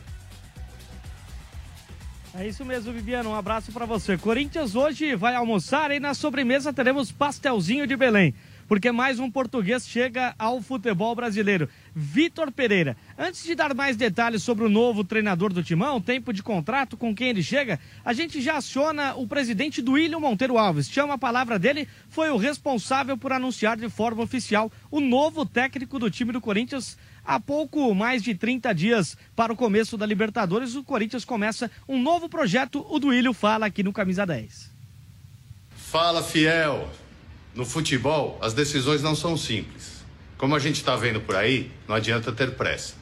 É 2.36 2.48
isso 2.48 2.64
mesmo, 2.64 2.92
Viviana. 2.92 3.28
Um 3.28 3.34
abraço 3.34 3.70
para 3.70 3.86
você. 3.86 4.18
Corinthians 4.18 4.74
hoje 4.74 5.14
vai 5.14 5.36
almoçar 5.36 5.92
e 5.92 6.00
na 6.00 6.14
sobremesa 6.14 6.72
teremos 6.72 7.12
pastelzinho 7.12 7.86
de 7.86 7.96
Belém. 7.96 8.34
Porque 8.66 8.90
mais 8.90 9.20
um 9.20 9.30
português 9.30 9.86
chega 9.86 10.34
ao 10.36 10.60
futebol 10.60 11.14
brasileiro, 11.14 11.68
Vitor 11.94 12.50
Pereira. 12.50 12.96
Antes 13.16 13.44
de 13.44 13.54
dar 13.54 13.72
mais 13.72 13.96
detalhes 13.96 14.42
sobre 14.42 14.64
o 14.64 14.68
novo 14.68 15.04
treinador 15.04 15.52
do 15.52 15.62
Timão, 15.62 16.00
tempo 16.00 16.32
de 16.32 16.42
contrato, 16.42 16.96
com 16.96 17.14
quem 17.14 17.28
ele 17.28 17.42
chega, 17.42 17.78
a 18.04 18.12
gente 18.12 18.40
já 18.40 18.56
aciona 18.56 19.14
o 19.14 19.28
presidente 19.28 19.80
do 19.80 19.92
William 19.92 20.18
Monteiro 20.18 20.58
Alves. 20.58 20.90
Chama 20.90 21.14
a 21.14 21.18
palavra 21.18 21.56
dele, 21.56 21.86
foi 22.08 22.30
o 22.30 22.36
responsável 22.36 23.16
por 23.16 23.32
anunciar 23.32 23.76
de 23.76 23.88
forma 23.88 24.24
oficial 24.24 24.72
o 24.90 24.98
novo 24.98 25.46
técnico 25.46 25.98
do 25.98 26.10
time 26.10 26.32
do 26.32 26.40
Corinthians, 26.40 26.98
Há 27.24 27.40
pouco 27.40 27.94
mais 27.94 28.22
de 28.22 28.34
30 28.34 28.74
dias 28.74 29.16
para 29.34 29.52
o 29.52 29.56
começo 29.56 29.96
da 29.96 30.04
Libertadores, 30.04 30.74
o 30.74 30.84
Corinthians 30.84 31.24
começa 31.24 31.70
um 31.88 32.00
novo 32.00 32.28
projeto. 32.28 32.84
O 32.88 32.98
Duílio 32.98 33.32
fala 33.32 33.66
aqui 33.66 33.82
no 33.82 33.92
Camisa 33.92 34.26
10. 34.26 34.70
Fala, 35.74 36.22
fiel. 36.22 36.90
No 37.54 37.64
futebol, 37.64 38.38
as 38.42 38.52
decisões 38.52 39.00
não 39.00 39.14
são 39.14 39.36
simples. 39.36 40.04
Como 40.36 40.54
a 40.54 40.58
gente 40.58 40.76
está 40.76 40.96
vendo 40.96 41.20
por 41.20 41.36
aí, 41.36 41.70
não 41.88 41.94
adianta 41.94 42.30
ter 42.30 42.56
pressa. 42.56 42.94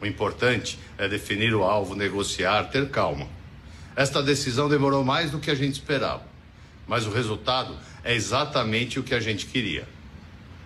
O 0.00 0.06
importante 0.06 0.78
é 0.98 1.08
definir 1.08 1.54
o 1.54 1.62
alvo, 1.62 1.94
negociar, 1.94 2.64
ter 2.64 2.90
calma. 2.90 3.26
Esta 3.96 4.22
decisão 4.22 4.68
demorou 4.68 5.04
mais 5.04 5.30
do 5.30 5.38
que 5.38 5.50
a 5.50 5.54
gente 5.54 5.74
esperava, 5.74 6.22
mas 6.86 7.06
o 7.06 7.10
resultado 7.10 7.76
é 8.02 8.14
exatamente 8.14 8.98
o 8.98 9.02
que 9.02 9.14
a 9.14 9.20
gente 9.20 9.46
queria. 9.46 9.86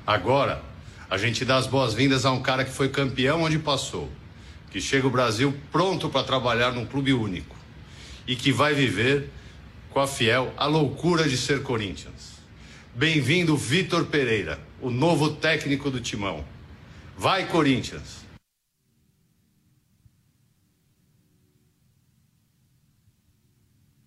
Agora, 0.06 0.62
a 1.08 1.18
gente 1.18 1.44
dá 1.44 1.56
as 1.56 1.66
boas-vindas 1.66 2.24
a 2.24 2.32
um 2.32 2.42
cara 2.42 2.64
que 2.64 2.70
foi 2.70 2.88
campeão 2.88 3.42
onde 3.42 3.58
passou, 3.58 4.10
que 4.70 4.80
chega 4.80 5.04
ao 5.04 5.10
Brasil 5.10 5.54
pronto 5.70 6.08
para 6.08 6.24
trabalhar 6.24 6.72
num 6.72 6.86
clube 6.86 7.12
único 7.12 7.56
e 8.26 8.34
que 8.34 8.50
vai 8.50 8.74
viver 8.74 9.30
com 9.90 10.00
a 10.00 10.06
Fiel 10.06 10.52
a 10.56 10.66
loucura 10.66 11.28
de 11.28 11.36
ser 11.36 11.62
Corinthians. 11.62 12.34
Bem-vindo, 12.94 13.56
Vitor 13.56 14.06
Pereira, 14.06 14.60
o 14.80 14.90
novo 14.90 15.34
técnico 15.34 15.90
do 15.90 16.00
Timão. 16.00 16.44
Vai, 17.16 17.46
Corinthians! 17.46 18.24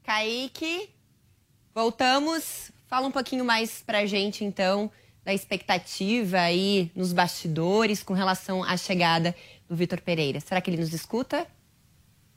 Kaique, 0.04 0.90
voltamos. 1.76 2.72
Fala 2.88 3.08
um 3.08 3.12
pouquinho 3.12 3.44
mais 3.44 3.84
pra 3.86 4.06
gente, 4.06 4.46
então, 4.46 4.90
da 5.28 5.34
expectativa 5.34 6.40
aí 6.40 6.90
nos 6.96 7.12
bastidores 7.12 8.02
com 8.02 8.14
relação 8.14 8.64
à 8.64 8.78
chegada 8.78 9.36
do 9.68 9.76
Vitor 9.76 10.00
Pereira. 10.00 10.40
Será 10.40 10.62
que 10.62 10.70
ele 10.70 10.78
nos 10.78 10.94
escuta? 10.94 11.46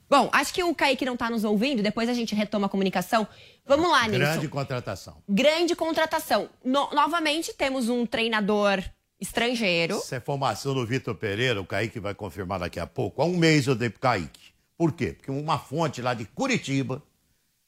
Bom, 0.09 0.29
acho 0.33 0.53
que 0.53 0.61
o 0.61 0.75
Kaique 0.75 1.05
não 1.05 1.13
está 1.13 1.29
nos 1.29 1.45
ouvindo, 1.45 1.81
depois 1.81 2.09
a 2.09 2.13
gente 2.13 2.35
retoma 2.35 2.65
a 2.65 2.69
comunicação. 2.69 3.25
Vamos 3.65 3.89
lá, 3.89 4.09
Nilson. 4.09 4.25
Grande 4.25 4.49
contratação. 4.49 5.23
Grande 5.29 5.73
contratação. 5.73 6.49
No, 6.65 6.89
novamente 6.91 7.53
temos 7.53 7.87
um 7.87 8.05
treinador 8.05 8.83
estrangeiro. 9.21 9.95
Essa 9.95 10.17
é 10.17 10.19
formação 10.19 10.73
do 10.73 10.85
Vitor 10.85 11.15
Pereira, 11.15 11.61
o 11.61 11.65
Kaique 11.65 11.97
vai 11.97 12.13
confirmar 12.13 12.59
daqui 12.59 12.77
a 12.77 12.85
pouco. 12.85 13.21
Há 13.21 13.25
um 13.25 13.37
mês 13.37 13.67
eu 13.67 13.75
dei 13.75 13.89
pro 13.89 14.01
Kaique. 14.01 14.51
Por 14.77 14.91
quê? 14.91 15.13
Porque 15.13 15.31
uma 15.31 15.57
fonte 15.57 16.01
lá 16.01 16.13
de 16.13 16.25
Curitiba, 16.25 17.01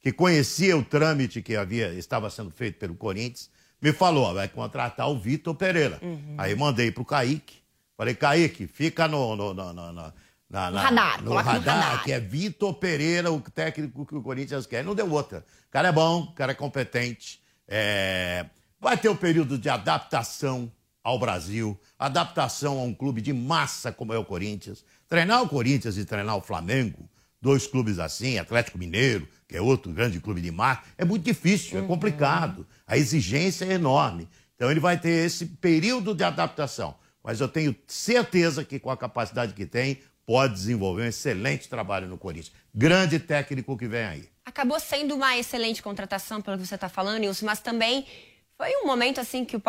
que 0.02 0.12
conhecia 0.12 0.76
o 0.76 0.84
trâmite 0.84 1.42
que 1.42 1.56
havia 1.56 1.94
estava 1.94 2.30
sendo 2.30 2.52
feito 2.52 2.78
pelo 2.78 2.94
Corinthians, 2.94 3.50
me 3.84 3.92
falou, 3.92 4.24
ó, 4.24 4.34
vai 4.34 4.48
contratar 4.48 5.10
o 5.10 5.20
Vitor 5.20 5.54
Pereira. 5.54 6.00
Uhum. 6.02 6.36
Aí 6.38 6.56
mandei 6.56 6.90
pro 6.90 7.04
Kaique. 7.04 7.62
Falei, 7.98 8.16
Kaique, 8.16 8.66
fica 8.66 9.10
no, 9.10 9.36
no, 9.36 9.54
no, 9.54 9.74
no, 9.74 9.92
no 9.92 10.14
na, 10.50 10.72
na, 10.72 10.82
radar, 10.84 11.22
no 11.22 11.34
radar, 11.34 11.54
no 11.56 11.60
radar, 11.60 12.04
que 12.06 12.14
é 12.14 12.20
Vitor 12.20 12.76
Pereira, 12.76 13.30
o 13.30 13.42
técnico 13.42 14.06
que 14.06 14.16
o 14.16 14.22
Corinthians 14.22 14.66
quer. 14.66 14.86
Não 14.86 14.96
deu 14.96 15.12
outra. 15.12 15.46
O 15.68 15.72
cara 15.72 15.90
é 15.90 15.92
bom, 15.92 16.22
o 16.22 16.32
cara 16.32 16.54
é 16.54 16.56
competente. 16.56 17.42
É... 17.68 18.46
Vai 18.80 18.96
ter 18.96 19.10
um 19.10 19.18
período 19.18 19.58
de 19.58 19.68
adaptação 19.68 20.72
ao 21.04 21.20
Brasil, 21.20 21.78
adaptação 22.00 22.80
a 22.80 22.84
um 22.84 22.94
clube 22.94 23.20
de 23.20 23.34
massa 23.34 23.92
como 23.92 24.14
é 24.14 24.18
o 24.18 24.24
Corinthians. 24.24 24.86
Treinar 25.10 25.42
o 25.42 25.50
Corinthians 25.50 25.98
e 25.98 26.06
treinar 26.06 26.38
o 26.38 26.42
Flamengo, 26.42 27.10
dois 27.42 27.68
clubes 27.68 28.00
assim, 28.00 28.40
Atlético 28.40 28.78
Mineiro, 28.78 29.28
que 29.54 29.58
é 29.58 29.62
outro 29.62 29.94
grande 29.94 30.20
clube 30.20 30.42
de 30.42 30.50
massa, 30.50 30.82
é 30.98 31.06
muito 31.06 31.24
difícil, 31.24 31.78
é 31.78 31.80
uhum. 31.80 31.86
é 31.86 31.88
complicado. 31.88 32.66
A 32.88 32.98
exigência 32.98 33.66
é 33.66 33.74
enorme. 33.74 34.28
Então 34.56 34.72
ele 34.72 34.80
vai 34.80 35.00
ter 35.00 35.28
esse 35.28 35.46
período 35.46 36.16
de 36.16 36.24
adaptação. 36.24 36.96
Mas 37.24 37.40
eu 37.40 37.48
tenho 37.48 37.76
certeza 37.86 38.66
que 38.66 38.80
com 38.80 38.90
a 38.90 38.98
capacidade 38.98 39.54
que 39.54 39.68
tem, 39.68 40.00
pode 40.26 40.56
desenvolver 40.56 41.04
um 41.04 41.06
excelente 41.06 41.70
trabalho 41.70 42.08
no 42.08 42.18
Corinthians. 42.18 42.52
Grande 42.74 43.20
técnico 43.20 43.78
que 43.78 43.88
vem 43.88 44.04
aí. 44.04 44.30
Acabou 44.44 44.80
sendo 44.80 45.14
uma 45.14 45.38
excelente 45.38 45.84
contratação, 45.84 46.42
pelo 46.42 46.58
que 46.58 46.66
você 46.66 46.74
está 46.74 46.90
falando, 46.90 47.20
Nilson, 47.20 47.46
mas 47.46 47.60
também 47.60 48.08
foi 48.58 48.76
um 48.82 48.86
momento 48.86 49.20
assim 49.20 49.44
que 49.44 49.58
o, 49.58 49.62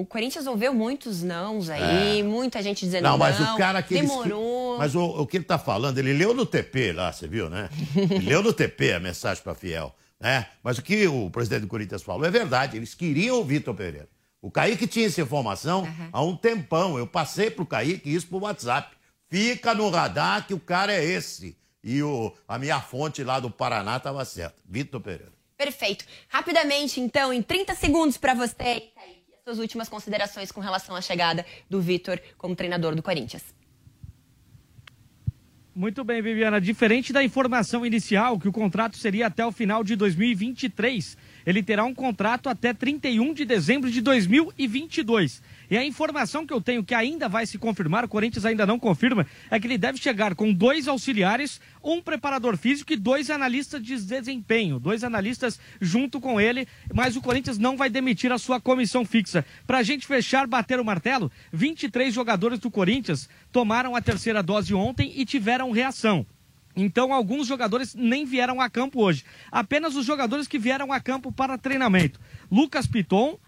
o 0.00 0.06
Corinthians 0.06 0.46
ouviu 0.46 0.74
muitos 0.74 1.22
nãos 1.22 1.70
aí, 1.70 2.20
é. 2.20 2.22
muita 2.22 2.62
gente 2.62 2.84
dizendo 2.84 3.04
não. 3.04 3.16
Mas 3.16 3.38
não, 3.38 3.54
o 3.54 3.58
cara 3.58 3.82
que 3.82 3.94
demorou. 3.94 4.72
Ele, 4.72 4.78
mas 4.78 4.94
o, 4.94 5.04
o, 5.04 5.26
que 5.26 5.36
ele 5.36 5.44
está 5.44 5.58
falando, 5.58 5.98
ele 5.98 6.12
leu 6.12 6.34
no 6.34 6.44
TP 6.44 6.92
lá, 6.92 7.12
você 7.12 7.28
viu, 7.28 7.48
né? 7.48 7.70
ele 7.96 8.28
leu 8.28 8.42
no 8.42 8.52
TP 8.52 8.92
a 8.92 9.00
mensagem 9.00 9.42
para 9.42 9.54
Fiel. 9.54 9.94
Né? 10.20 10.46
Mas 10.62 10.78
o 10.78 10.82
que 10.82 11.06
o 11.06 11.30
presidente 11.30 11.62
do 11.62 11.68
Corinthians 11.68 12.02
falou 12.02 12.24
é 12.24 12.30
verdade, 12.30 12.76
eles 12.76 12.94
queriam 12.94 13.40
o 13.40 13.44
Vitor 13.44 13.74
Pereira. 13.74 14.08
O 14.40 14.50
Kaique 14.50 14.88
tinha 14.88 15.06
essa 15.06 15.20
informação 15.20 15.82
uhum. 15.82 16.08
há 16.12 16.22
um 16.22 16.36
tempão. 16.36 16.98
Eu 16.98 17.06
passei 17.06 17.48
para 17.48 17.62
o 17.62 17.66
Kaique 17.66 18.12
isso 18.12 18.26
por 18.26 18.42
WhatsApp. 18.42 18.96
Fica 19.28 19.72
no 19.72 19.88
radar 19.88 20.46
que 20.46 20.52
o 20.52 20.58
cara 20.58 20.92
é 20.92 21.04
esse. 21.04 21.56
E 21.82 22.02
o, 22.02 22.32
a 22.46 22.58
minha 22.58 22.80
fonte 22.80 23.22
lá 23.22 23.38
do 23.38 23.48
Paraná 23.50 23.96
estava 23.96 24.24
certa. 24.24 24.56
Vitor 24.68 25.00
Pereira. 25.00 25.32
Perfeito. 25.62 26.04
Rapidamente, 26.28 27.00
então, 27.00 27.32
em 27.32 27.40
30 27.40 27.76
segundos 27.76 28.16
para 28.16 28.34
você, 28.34 28.90
as 28.96 29.44
suas 29.44 29.58
últimas 29.60 29.88
considerações 29.88 30.50
com 30.50 30.60
relação 30.60 30.96
à 30.96 31.00
chegada 31.00 31.46
do 31.70 31.80
Vitor 31.80 32.18
como 32.36 32.56
treinador 32.56 32.96
do 32.96 33.02
Corinthians. 33.02 33.44
Muito 35.72 36.02
bem, 36.02 36.20
Viviana. 36.20 36.60
Diferente 36.60 37.12
da 37.12 37.22
informação 37.22 37.86
inicial, 37.86 38.40
que 38.40 38.48
o 38.48 38.52
contrato 38.52 38.96
seria 38.96 39.28
até 39.28 39.46
o 39.46 39.52
final 39.52 39.84
de 39.84 39.94
2023, 39.94 41.16
ele 41.46 41.62
terá 41.62 41.84
um 41.84 41.94
contrato 41.94 42.48
até 42.48 42.74
31 42.74 43.32
de 43.32 43.44
dezembro 43.44 43.88
de 43.88 44.00
2022. 44.00 45.40
E 45.72 45.78
a 45.78 45.82
informação 45.82 46.46
que 46.46 46.52
eu 46.52 46.60
tenho 46.60 46.84
que 46.84 46.94
ainda 46.94 47.30
vai 47.30 47.46
se 47.46 47.56
confirmar, 47.56 48.04
o 48.04 48.08
Corinthians 48.08 48.44
ainda 48.44 48.66
não 48.66 48.78
confirma, 48.78 49.26
é 49.50 49.58
que 49.58 49.66
ele 49.66 49.78
deve 49.78 49.96
chegar 49.96 50.34
com 50.34 50.52
dois 50.52 50.86
auxiliares, 50.86 51.62
um 51.82 52.02
preparador 52.02 52.58
físico 52.58 52.92
e 52.92 52.96
dois 52.96 53.30
analistas 53.30 53.82
de 53.82 53.96
desempenho. 53.98 54.78
Dois 54.78 55.02
analistas 55.02 55.58
junto 55.80 56.20
com 56.20 56.38
ele, 56.38 56.68
mas 56.92 57.16
o 57.16 57.22
Corinthians 57.22 57.56
não 57.56 57.74
vai 57.74 57.88
demitir 57.88 58.30
a 58.30 58.36
sua 58.36 58.60
comissão 58.60 59.02
fixa. 59.02 59.46
Para 59.66 59.78
a 59.78 59.82
gente 59.82 60.06
fechar, 60.06 60.46
bater 60.46 60.78
o 60.78 60.84
martelo, 60.84 61.32
23 61.50 62.12
jogadores 62.12 62.58
do 62.58 62.70
Corinthians 62.70 63.26
tomaram 63.50 63.96
a 63.96 64.02
terceira 64.02 64.42
dose 64.42 64.74
ontem 64.74 65.10
e 65.16 65.24
tiveram 65.24 65.70
reação. 65.70 66.26
Então, 66.76 67.14
alguns 67.14 67.46
jogadores 67.46 67.94
nem 67.94 68.26
vieram 68.26 68.60
a 68.60 68.68
campo 68.68 69.00
hoje. 69.00 69.24
Apenas 69.50 69.96
os 69.96 70.04
jogadores 70.04 70.46
que 70.46 70.58
vieram 70.58 70.92
a 70.92 71.00
campo 71.00 71.32
para 71.32 71.56
treinamento. 71.56 72.20
Lucas 72.50 72.86
Piton, 72.86 73.38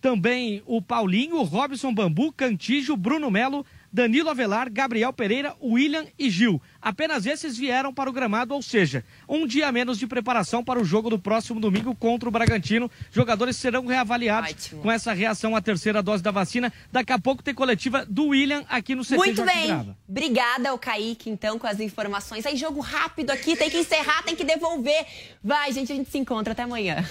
também 0.00 0.62
o 0.66 0.80
Paulinho, 0.80 1.36
o 1.36 1.42
Robson 1.42 1.92
Bambu, 1.92 2.32
Cantijo, 2.32 2.96
Bruno 2.96 3.30
Melo, 3.30 3.64
Danilo 3.92 4.30
Avelar, 4.30 4.70
Gabriel 4.72 5.12
Pereira, 5.12 5.54
William 5.60 6.06
e 6.18 6.30
Gil. 6.30 6.62
Apenas 6.80 7.26
esses 7.26 7.56
vieram 7.56 7.92
para 7.92 8.08
o 8.08 8.12
gramado, 8.12 8.54
ou 8.54 8.62
seja, 8.62 9.04
um 9.28 9.46
dia 9.46 9.70
menos 9.72 9.98
de 9.98 10.06
preparação 10.06 10.62
para 10.62 10.80
o 10.80 10.84
jogo 10.84 11.10
do 11.10 11.18
próximo 11.18 11.60
domingo 11.60 11.94
contra 11.94 12.28
o 12.28 12.32
Bragantino. 12.32 12.90
Jogadores 13.10 13.56
serão 13.56 13.86
reavaliados 13.86 14.50
Ótimo. 14.50 14.82
com 14.82 14.90
essa 14.90 15.12
reação 15.12 15.56
à 15.56 15.60
terceira 15.60 16.02
dose 16.02 16.22
da 16.22 16.30
vacina. 16.30 16.72
Daqui 16.92 17.12
a 17.12 17.18
pouco 17.18 17.42
tem 17.42 17.52
coletiva 17.52 18.06
do 18.06 18.28
William 18.28 18.64
aqui 18.68 18.94
no 18.94 19.04
CT 19.04 19.16
Muito 19.16 19.44
bem. 19.44 19.66
Grava. 19.66 19.96
Obrigada 20.08 20.70
ao 20.70 20.78
Kaique, 20.78 21.28
então, 21.28 21.58
com 21.58 21.66
as 21.66 21.80
informações. 21.80 22.46
Aí, 22.46 22.56
jogo 22.56 22.80
rápido 22.80 23.30
aqui, 23.30 23.56
tem 23.56 23.68
que 23.68 23.78
encerrar, 23.78 24.22
tem 24.22 24.36
que 24.36 24.44
devolver. 24.44 25.04
Vai, 25.42 25.72
gente, 25.72 25.92
a 25.92 25.96
gente 25.96 26.10
se 26.10 26.18
encontra. 26.18 26.52
Até 26.52 26.62
amanhã. 26.62 27.04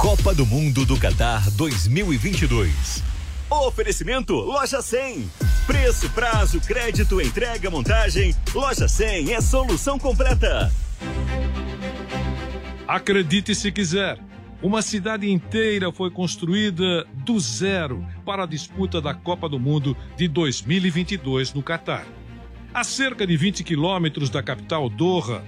Copa 0.00 0.34
do 0.34 0.46
Mundo 0.46 0.86
do 0.86 0.98
Catar 0.98 1.50
2022. 1.50 3.04
Oferecimento 3.50 4.32
Loja 4.32 4.80
100. 4.80 5.30
Preço, 5.66 6.08
prazo, 6.08 6.58
crédito, 6.58 7.20
entrega, 7.20 7.70
montagem. 7.70 8.34
Loja 8.54 8.88
100 8.88 9.34
é 9.34 9.42
solução 9.42 9.98
completa. 9.98 10.72
Acredite 12.88 13.54
se 13.54 13.70
quiser, 13.70 14.18
uma 14.62 14.80
cidade 14.80 15.30
inteira 15.30 15.92
foi 15.92 16.10
construída 16.10 17.04
do 17.12 17.38
zero 17.38 18.02
para 18.24 18.44
a 18.44 18.46
disputa 18.46 19.02
da 19.02 19.12
Copa 19.12 19.50
do 19.50 19.60
Mundo 19.60 19.94
de 20.16 20.26
2022 20.28 21.52
no 21.52 21.62
Catar. 21.62 22.06
A 22.72 22.82
cerca 22.84 23.26
de 23.26 23.36
20 23.36 23.62
quilômetros 23.62 24.30
da 24.30 24.42
capital 24.42 24.88
Doha, 24.88 25.44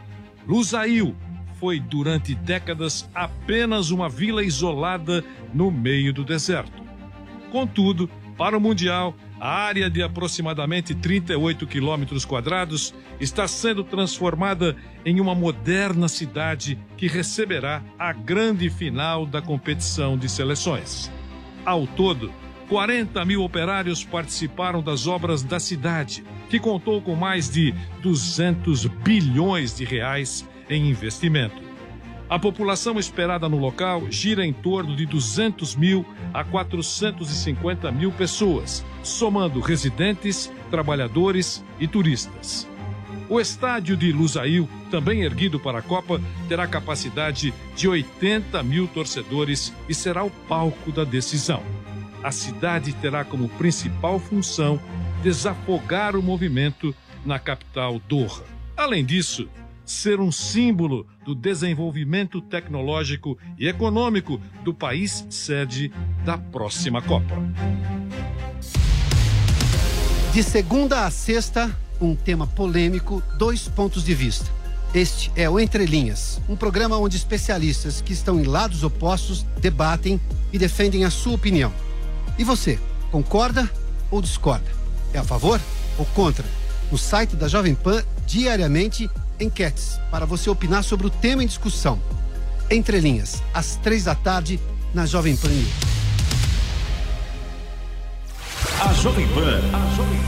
Lusail 0.46 1.16
foi 1.62 1.78
durante 1.78 2.34
décadas 2.34 3.08
apenas 3.14 3.92
uma 3.92 4.08
vila 4.08 4.42
isolada 4.42 5.24
no 5.54 5.70
meio 5.70 6.12
do 6.12 6.24
deserto. 6.24 6.82
Contudo, 7.52 8.10
para 8.36 8.58
o 8.58 8.60
Mundial, 8.60 9.14
a 9.38 9.48
área 9.48 9.88
de 9.88 10.02
aproximadamente 10.02 10.92
38 10.92 11.64
quilômetros 11.68 12.24
quadrados 12.24 12.92
está 13.20 13.46
sendo 13.46 13.84
transformada 13.84 14.76
em 15.06 15.20
uma 15.20 15.36
moderna 15.36 16.08
cidade 16.08 16.76
que 16.96 17.06
receberá 17.06 17.80
a 17.96 18.12
grande 18.12 18.68
final 18.68 19.24
da 19.24 19.40
competição 19.40 20.18
de 20.18 20.28
seleções. 20.28 21.12
Ao 21.64 21.86
todo, 21.86 22.32
40 22.68 23.24
mil 23.24 23.44
operários 23.44 24.02
participaram 24.02 24.82
das 24.82 25.06
obras 25.06 25.44
da 25.44 25.60
cidade, 25.60 26.24
que 26.50 26.58
contou 26.58 27.00
com 27.00 27.14
mais 27.14 27.48
de 27.48 27.72
200 28.02 28.86
bilhões 28.86 29.76
de 29.76 29.84
reais 29.84 30.44
em 30.72 30.88
investimento. 30.88 31.62
A 32.28 32.38
população 32.38 32.98
esperada 32.98 33.46
no 33.46 33.58
local 33.58 34.10
gira 34.10 34.44
em 34.44 34.54
torno 34.54 34.96
de 34.96 35.04
200 35.04 35.76
mil 35.76 36.04
a 36.32 36.42
450 36.42 37.92
mil 37.92 38.10
pessoas, 38.10 38.82
somando 39.02 39.60
residentes, 39.60 40.50
trabalhadores 40.70 41.62
e 41.78 41.86
turistas. 41.86 42.66
O 43.28 43.38
estádio 43.38 43.96
de 43.96 44.12
Lusail, 44.12 44.68
também 44.90 45.22
erguido 45.22 45.60
para 45.60 45.78
a 45.78 45.82
Copa, 45.82 46.20
terá 46.48 46.66
capacidade 46.66 47.52
de 47.76 47.88
80 47.88 48.62
mil 48.62 48.88
torcedores 48.88 49.72
e 49.88 49.94
será 49.94 50.24
o 50.24 50.30
palco 50.30 50.90
da 50.90 51.04
decisão. 51.04 51.62
A 52.22 52.30
cidade 52.30 52.94
terá 52.94 53.24
como 53.24 53.48
principal 53.50 54.18
função 54.18 54.80
desafogar 55.22 56.16
o 56.16 56.22
movimento 56.22 56.94
na 57.24 57.38
capital 57.38 58.00
Doha. 58.08 58.42
Além 58.76 59.04
disso, 59.04 59.48
ser 59.84 60.20
um 60.20 60.30
símbolo 60.30 61.06
do 61.24 61.34
desenvolvimento 61.34 62.40
tecnológico 62.40 63.38
e 63.58 63.68
econômico 63.68 64.40
do 64.64 64.72
país 64.72 65.26
sede 65.30 65.92
da 66.24 66.38
próxima 66.38 67.02
Copa. 67.02 67.36
De 70.32 70.42
segunda 70.42 71.04
a 71.04 71.10
sexta, 71.10 71.76
um 72.00 72.14
tema 72.14 72.46
polêmico, 72.46 73.22
dois 73.38 73.68
pontos 73.68 74.04
de 74.04 74.14
vista. 74.14 74.50
Este 74.94 75.30
é 75.34 75.48
o 75.48 75.58
Entre 75.58 75.86
Linhas, 75.86 76.40
um 76.48 76.56
programa 76.56 76.98
onde 76.98 77.16
especialistas 77.16 78.00
que 78.00 78.12
estão 78.12 78.38
em 78.38 78.44
lados 78.44 78.84
opostos 78.84 79.42
debatem 79.58 80.20
e 80.52 80.58
defendem 80.58 81.04
a 81.04 81.10
sua 81.10 81.34
opinião. 81.34 81.72
E 82.38 82.44
você, 82.44 82.78
concorda 83.10 83.70
ou 84.10 84.20
discorda? 84.20 84.70
É 85.14 85.18
a 85.18 85.24
favor 85.24 85.60
ou 85.98 86.04
contra? 86.06 86.44
No 86.90 86.98
site 86.98 87.36
da 87.36 87.48
Jovem 87.48 87.74
Pan, 87.74 88.02
diariamente, 88.26 89.08
enquetes 89.42 89.98
para 90.10 90.24
você 90.26 90.48
opinar 90.48 90.82
sobre 90.84 91.06
o 91.06 91.10
tema 91.10 91.42
em 91.42 91.46
discussão. 91.46 92.00
Entre 92.70 93.00
Linhas, 93.00 93.42
às 93.52 93.76
três 93.76 94.04
da 94.04 94.14
tarde, 94.14 94.58
na 94.94 95.04
Jovem 95.06 95.36
Pan. 95.36 95.50
A 98.80 98.92
Jovem 98.94 99.26
Pan 99.28 99.60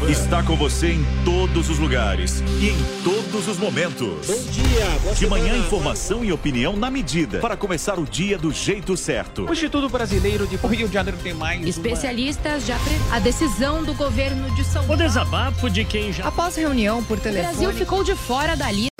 está 0.08 0.42
com 0.42 0.56
você 0.56 0.92
em 0.92 1.04
todos 1.24 1.68
os 1.70 1.78
lugares 1.78 2.40
e 2.60 2.68
em 2.68 2.76
todos 3.02 3.48
os 3.48 3.58
momentos. 3.58 4.26
Bom 4.26 4.42
dia, 4.50 4.86
boa 5.02 5.14
De 5.14 5.26
manhã, 5.26 5.44
semana. 5.46 5.66
informação 5.66 6.24
e 6.24 6.32
opinião 6.32 6.76
na 6.76 6.88
medida 6.90 7.40
para 7.40 7.56
começar 7.56 7.98
o 7.98 8.04
dia 8.04 8.38
do 8.38 8.52
jeito 8.52 8.96
certo. 8.96 9.46
O 9.48 9.52
Instituto 9.52 9.88
Brasileiro 9.88 10.46
de 10.46 10.54
Rio 10.56 10.86
de 10.86 10.94
Janeiro 10.94 11.18
tem 11.22 11.34
mais 11.34 11.66
Especialistas 11.66 12.64
já 12.64 12.78
pre... 12.78 12.94
a 13.10 13.18
decisão 13.18 13.82
do 13.82 13.92
governo 13.94 14.48
de 14.54 14.64
São 14.64 14.84
Paulo. 14.84 14.94
O 14.94 14.96
desabafo 14.96 15.68
de 15.68 15.84
quem 15.84 16.12
já 16.12 16.26
Após 16.26 16.54
reunião 16.54 17.02
por 17.02 17.18
telefone, 17.18 17.54
o 17.54 17.58
Brasil 17.58 17.72
ficou 17.72 18.04
de 18.04 18.14
fora 18.14 18.56
da 18.56 18.70
lista. 18.70 18.93